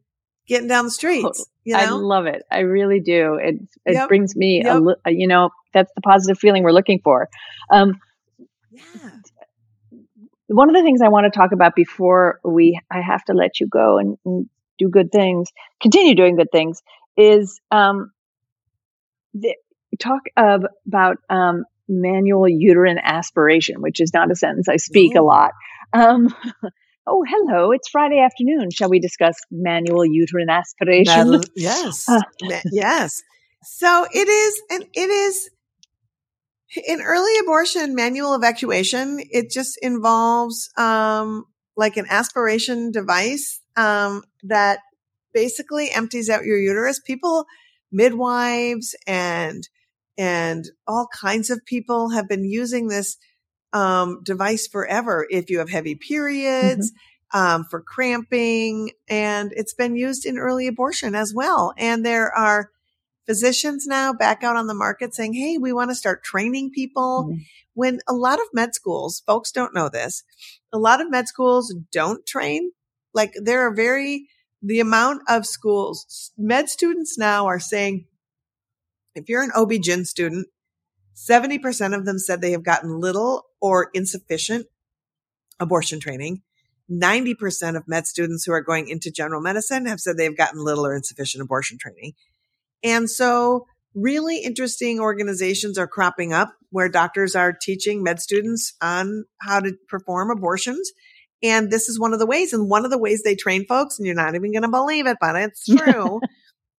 [0.49, 1.47] getting down the streets.
[1.65, 1.81] You know?
[1.81, 2.43] I love it.
[2.51, 3.35] I really do.
[3.35, 4.09] It it yep.
[4.09, 4.83] brings me yep.
[5.05, 7.29] a, you know that's the positive feeling we're looking for.
[7.71, 8.01] Um,
[8.71, 9.11] yeah.
[10.49, 13.61] One of the things I want to talk about before we I have to let
[13.61, 14.49] you go and, and
[14.79, 15.51] do good things,
[15.81, 16.83] continue doing good things,
[17.17, 18.11] is um,
[19.35, 19.55] the,
[20.01, 25.23] talk of, about um, manual uterine aspiration, which is not a sentence I speak a
[25.23, 25.53] lot.
[25.93, 26.35] Um,
[27.07, 28.71] oh, hello, it's Friday afternoon.
[28.71, 31.43] Shall we discuss manual uterine aspiration?
[31.57, 32.09] yes.
[32.09, 32.21] Uh,
[32.73, 33.23] yes.
[33.63, 35.51] So it is, and it is
[36.77, 39.21] in early abortion, manual evacuation.
[39.31, 41.45] It just involves, um,
[41.77, 44.81] like an aspiration device, um, that
[45.33, 47.01] basically empties out your uterus.
[47.01, 47.47] People,
[47.93, 49.69] midwives and,
[50.17, 53.17] and all kinds of people have been using this
[53.73, 56.93] um, device forever if you have heavy periods,
[57.33, 57.39] mm-hmm.
[57.39, 61.73] um, for cramping, and it's been used in early abortion as well.
[61.77, 62.71] And there are
[63.31, 67.29] physicians now back out on the market saying, Hey, we want to start training people.
[67.29, 67.43] Mm-hmm.
[67.75, 70.25] When a lot of med schools, folks don't know this,
[70.73, 72.73] a lot of med schools don't train.
[73.15, 74.27] Like there are very,
[74.63, 78.07] the amount of schools, med students now are saying,
[79.15, 80.49] if you're an OB-GYN student,
[81.15, 84.67] 70% of them said they have gotten little or insufficient
[85.61, 86.43] abortion training.
[86.91, 90.85] 90% of med students who are going into general medicine have said they've gotten little
[90.85, 92.15] or insufficient abortion training.
[92.83, 99.25] And so really interesting organizations are cropping up where doctors are teaching med students on
[99.41, 100.91] how to perform abortions.
[101.43, 102.53] And this is one of the ways.
[102.53, 105.07] And one of the ways they train folks, and you're not even going to believe
[105.07, 106.21] it, but it's true,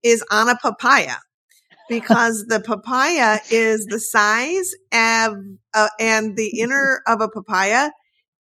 [0.04, 1.16] is on a papaya
[1.90, 5.36] because the papaya is the size of,
[5.74, 7.90] uh, and the inner of a papaya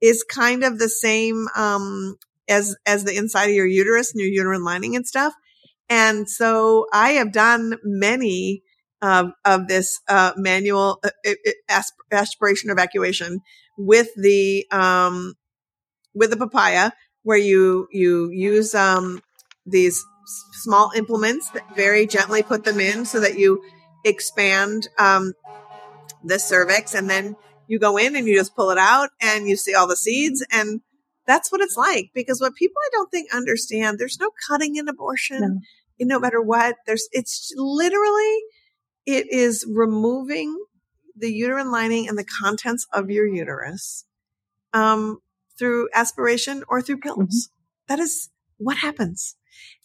[0.01, 2.17] is kind of the same, um,
[2.49, 5.35] as, as the inside of your uterus and your uterine lining and stuff.
[5.91, 8.63] And so I have done many,
[9.03, 11.35] um, of this, uh, manual uh,
[12.11, 13.41] aspiration evacuation
[13.77, 15.35] with the, um,
[16.15, 16.93] with the papaya
[17.25, 19.21] where you, you use, um,
[19.67, 20.05] these
[20.53, 23.63] small implements that very gently put them in so that you
[24.05, 25.33] expand um,
[26.25, 26.95] the cervix.
[26.95, 27.37] And then
[27.67, 30.45] you go in and you just pull it out and you see all the seeds.
[30.53, 30.81] And
[31.27, 34.89] that's what it's like because what people I don't think understand there's no cutting in
[34.89, 35.41] abortion.
[35.41, 35.61] No.
[36.09, 38.39] No matter what there's it's literally
[39.07, 40.57] it is removing
[41.17, 44.05] the uterine lining and the contents of your uterus
[44.73, 45.19] um,
[45.59, 47.19] through aspiration or through pills.
[47.19, 47.95] Mm-hmm.
[47.95, 49.37] That is what happens.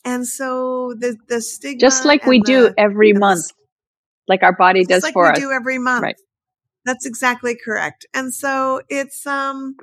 [0.03, 3.45] And so the the stigma, just like we the, do every month,
[4.27, 6.03] like our body does like for we us, do every month.
[6.03, 6.15] Right.
[6.85, 8.05] That's exactly correct.
[8.13, 9.75] And so it's um,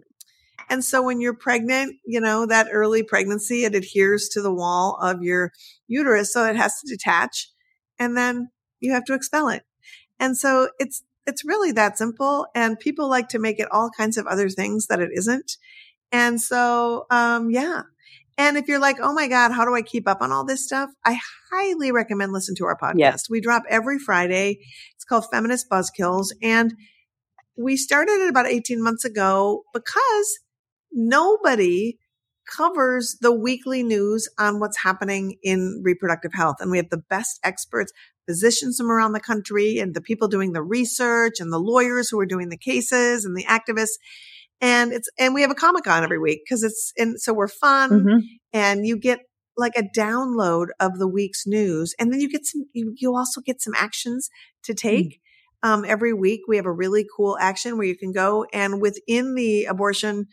[0.68, 4.98] and so when you're pregnant, you know that early pregnancy, it adheres to the wall
[5.00, 5.52] of your
[5.88, 7.50] uterus, so it has to detach,
[7.98, 8.50] and then
[8.80, 9.62] you have to expel it.
[10.18, 12.46] And so it's it's really that simple.
[12.54, 15.56] And people like to make it all kinds of other things that it isn't.
[16.10, 17.82] And so, um, yeah,
[18.38, 20.64] and if you're like, oh my God, how do I keep up on all this
[20.64, 20.90] stuff?
[21.04, 21.18] I
[21.50, 23.28] highly recommend listen to our podcast.
[23.28, 24.60] We drop every Friday.
[24.94, 26.28] It's called Feminist Buzzkills.
[26.42, 26.74] And
[27.56, 30.38] we started it about 18 months ago because
[30.92, 31.98] nobody
[32.46, 36.56] covers the weekly news on what's happening in reproductive health.
[36.60, 37.92] And we have the best experts,
[38.26, 42.18] physicians from around the country and the people doing the research and the lawyers who
[42.18, 43.98] are doing the cases and the activists
[44.62, 47.48] and it's and we have a comic con every week because it's and so we're
[47.48, 48.18] fun mm-hmm.
[48.52, 49.18] and you get
[49.56, 53.40] like a download of the week's news and then you get some you, you also
[53.42, 54.30] get some actions
[54.62, 55.20] to take
[55.64, 55.68] mm-hmm.
[55.68, 59.34] um, every week we have a really cool action where you can go and within
[59.34, 60.26] the abortion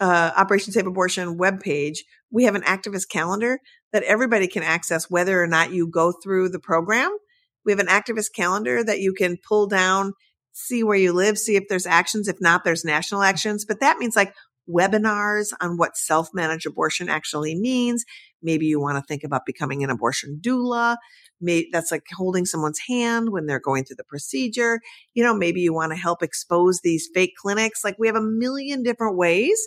[0.00, 1.98] uh, operation save abortion webpage
[2.30, 3.58] we have an activist calendar
[3.92, 7.16] that everybody can access whether or not you go through the program
[7.64, 10.12] we have an activist calendar that you can pull down
[10.54, 12.28] see where you live, see if there's actions.
[12.28, 13.64] If not, there's national actions.
[13.64, 14.34] But that means like
[14.68, 18.04] webinars on what self-managed abortion actually means.
[18.44, 20.96] Maybe you want to think about becoming an abortion doula.
[21.40, 24.80] Maybe that's like holding someone's hand when they're going through the procedure.
[25.14, 27.82] You know, maybe you want to help expose these fake clinics.
[27.82, 29.58] Like we have a million different ways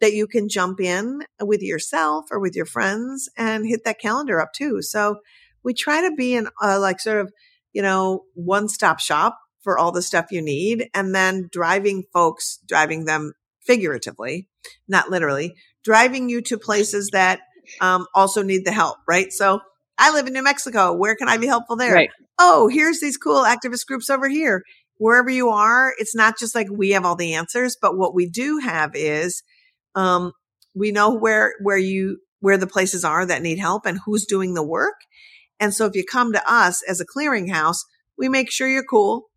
[0.00, 4.40] that you can jump in with yourself or with your friends and hit that calendar
[4.40, 4.82] up too.
[4.82, 5.20] So
[5.62, 7.32] we try to be in uh, like sort of,
[7.72, 12.58] you know, one stop shop for all the stuff you need and then driving folks,
[12.66, 14.48] driving them figuratively,
[14.86, 17.40] not literally, driving you to places that
[17.80, 19.32] um, also need the help, right?
[19.32, 19.60] So
[19.98, 20.94] I live in New Mexico.
[20.94, 21.94] Where can I be helpful there?
[21.94, 22.10] Right.
[22.38, 24.62] Oh, here's these cool activist groups over here.
[24.98, 28.28] Wherever you are, it's not just like we have all the answers, but what we
[28.28, 29.42] do have is,
[29.94, 30.32] um,
[30.74, 34.54] we know where, where you, where the places are that need help and who's doing
[34.54, 34.94] the work.
[35.60, 37.78] And so if you come to us as a clearinghouse,
[38.18, 39.30] we make sure you're cool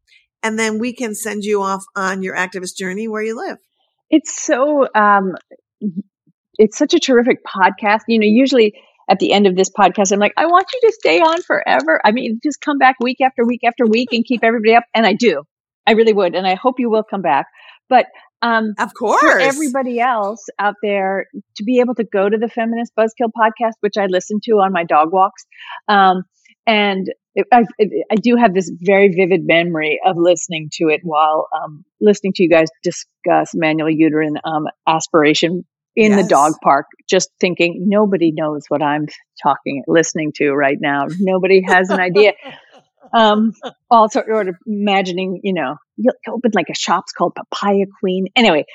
[0.44, 3.58] and then we can send you off on your activist journey where you live.
[4.10, 5.36] It's so, um,
[6.58, 8.02] it's such a terrific podcast.
[8.08, 8.74] You know, usually
[9.10, 12.02] at the end of this podcast, I'm like, I want you to stay on forever.
[12.04, 14.84] I mean, just come back week after week after week and keep everybody up.
[14.94, 15.44] And I do.
[15.86, 16.36] I really would.
[16.36, 17.46] And I hope you will come back.
[17.90, 18.08] But
[18.42, 22.50] um, of course, for everybody else out there to be able to go to the
[22.50, 25.44] Feminist Buzzkill podcast, which I listen to on my dog walks,
[25.88, 26.24] um,
[26.68, 31.00] and it, I, it, I, do have this very vivid memory of listening to it
[31.04, 35.64] while um, listening to you guys discuss manual uterine um, aspiration
[35.98, 36.22] in yes.
[36.22, 39.08] the dog park, just thinking nobody knows what I'm
[39.42, 41.08] talking, listening to right now.
[41.20, 42.34] Nobody has an idea.
[43.14, 43.54] um,
[43.90, 48.28] also, sort of imagining, you know, you open like a shop's called Papaya Queen.
[48.36, 48.66] Anyway,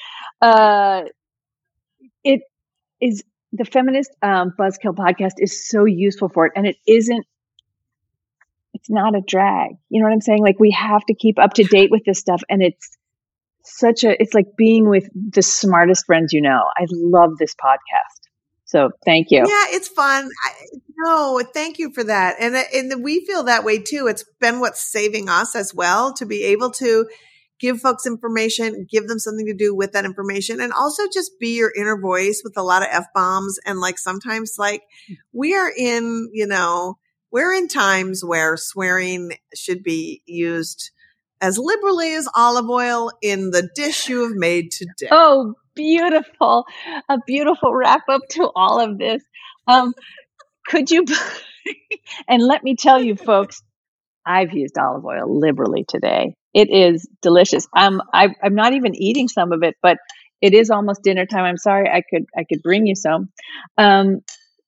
[0.41, 1.03] uh,
[2.25, 2.41] it
[3.01, 7.25] is the feminist um, buzzkill podcast is so useful for it, and it isn't.
[8.75, 9.77] It's not a drag.
[9.91, 10.43] You know what I'm saying?
[10.43, 12.99] Like we have to keep up to date with this stuff, and it's
[13.65, 16.65] such a, it's like being with the smartest friends you know.
[16.77, 18.29] I love this podcast.
[18.65, 19.39] So thank you.
[19.39, 20.29] Yeah, it's fun.
[20.47, 20.51] I,
[20.97, 22.37] no, thank you for that.
[22.41, 24.07] And, uh, and we feel that way too.
[24.07, 27.07] It's been what's saving us as well to be able to
[27.61, 31.57] give folks information, give them something to do with that information and also just be
[31.57, 33.59] your inner voice with a lot of F bombs.
[33.65, 34.83] And like sometimes like
[35.33, 36.99] we are in, you know,
[37.31, 40.91] we're in times where swearing should be used
[41.43, 45.09] as liberally as olive oil in the dish you have made today.
[45.11, 46.65] Oh, beautiful.
[47.09, 49.23] A beautiful wrap up to all of this.
[49.67, 49.93] Um,
[50.67, 51.05] could you,
[52.29, 53.61] and let me tell you, folks,
[54.25, 56.37] I've used olive oil liberally today.
[56.55, 57.67] It is delicious.
[57.77, 59.99] Um, I, I'm not even eating some of it, but
[60.41, 61.45] it is almost dinner time.
[61.45, 63.31] I'm sorry, I could I could bring you some.
[63.79, 64.21] Um,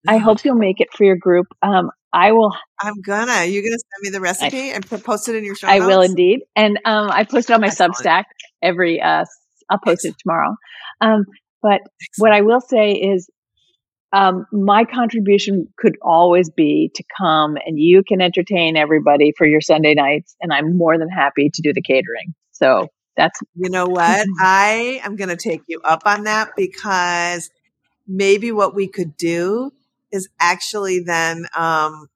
[0.07, 1.47] I hope you'll make it for your group.
[1.63, 2.53] Um, I will.
[2.81, 3.45] I'm gonna.
[3.45, 5.67] You're gonna send me the recipe I, and post it in your show.
[5.67, 7.97] I will indeed, and um, I post it on my Excellent.
[7.97, 8.25] Substack
[8.63, 9.03] every.
[9.03, 9.25] Uh,
[9.69, 10.15] I'll post Excellent.
[10.15, 10.57] it tomorrow.
[11.01, 11.25] Um,
[11.61, 11.91] but Excellent.
[12.19, 13.29] what I will say is,
[14.13, 19.61] um, my contribution could always be to come and you can entertain everybody for your
[19.61, 22.33] Sunday nights, and I'm more than happy to do the catering.
[22.53, 23.41] So that's.
[23.57, 24.25] You know what?
[24.41, 27.51] I am going to take you up on that because
[28.07, 29.73] maybe what we could do
[30.15, 32.07] is actually then um,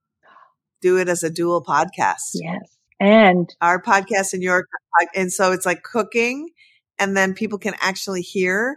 [0.81, 2.31] do it as a dual podcast.
[2.35, 2.77] Yes.
[3.01, 4.67] And our podcast and your,
[5.15, 6.49] and so it's like cooking
[6.99, 8.77] and then people can actually hear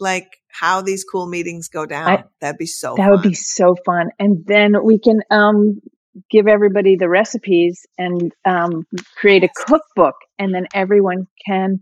[0.00, 2.08] like how these cool meetings go down.
[2.08, 3.10] I, That'd be so That fun.
[3.10, 4.10] would be so fun.
[4.18, 5.80] And then we can, um,
[6.28, 8.84] give everybody the recipes and, um,
[9.16, 11.80] create a cookbook and then everyone can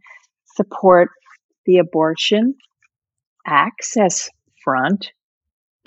[0.57, 1.09] support
[1.65, 2.55] the abortion
[3.47, 4.29] access
[4.63, 5.13] front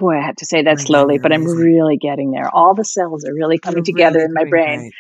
[0.02, 2.50] boy, I have to say that slowly, but I'm really getting there.
[2.54, 4.92] All the cells are really coming together really in my brain.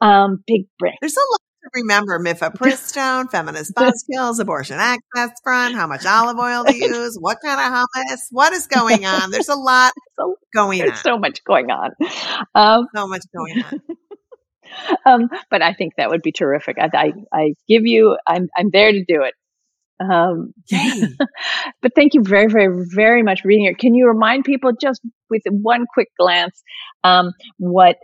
[0.00, 0.96] Um, big brain.
[1.00, 2.18] There's a lot to remember.
[2.18, 7.72] Mifepristone, feminist buzzkills, abortion access front, how much olive oil to use, what kind of
[7.72, 9.30] hummus, what is going on.
[9.30, 10.96] There's a lot so, going on.
[10.96, 11.90] so much going on.
[12.54, 13.80] Um, so much going on.
[15.06, 16.76] um, but I think that would be terrific.
[16.78, 19.34] I, I, I give you, I'm, I'm there to do it.
[20.00, 20.54] Um,
[21.82, 23.74] but thank you very, very, very much for being here.
[23.74, 26.62] Can you remind people just with one quick glance
[27.04, 27.98] um, what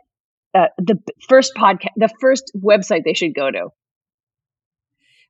[0.55, 3.69] uh, the first podcast, the first website they should go to?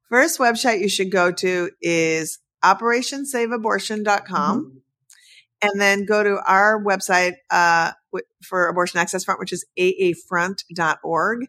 [0.08, 4.60] First website you should go to is operationsaveabortion.com.
[4.60, 4.78] Mm-hmm.
[5.62, 7.92] And then go to our website uh,
[8.42, 11.46] for Abortion Access Front, which is aafront.org.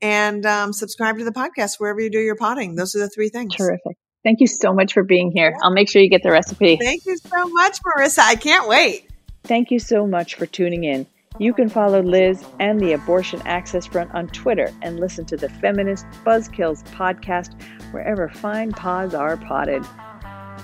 [0.00, 2.74] And um, subscribe to the podcast wherever you do your potting.
[2.74, 3.54] Those are the three things.
[3.54, 3.98] Terrific.
[4.24, 5.54] Thank you so much for being here.
[5.62, 6.76] I'll make sure you get the recipe.
[6.76, 8.20] Thank you so much, Marissa.
[8.20, 9.08] I can't wait.
[9.44, 11.06] Thank you so much for tuning in.
[11.38, 15.48] You can follow Lizz and the Abortion Access Front on Twitter and listen to the
[15.48, 17.60] Feminist Buzzkills podcast
[17.92, 19.84] wherever fine pods are potted.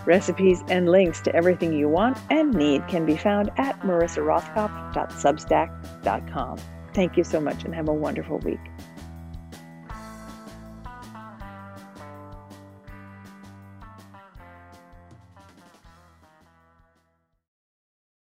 [0.06, 6.58] Recipes and links to everything you want and need can be found at marissarothkopf.substack.com.
[6.94, 8.60] Thank you so much and have a wonderful week.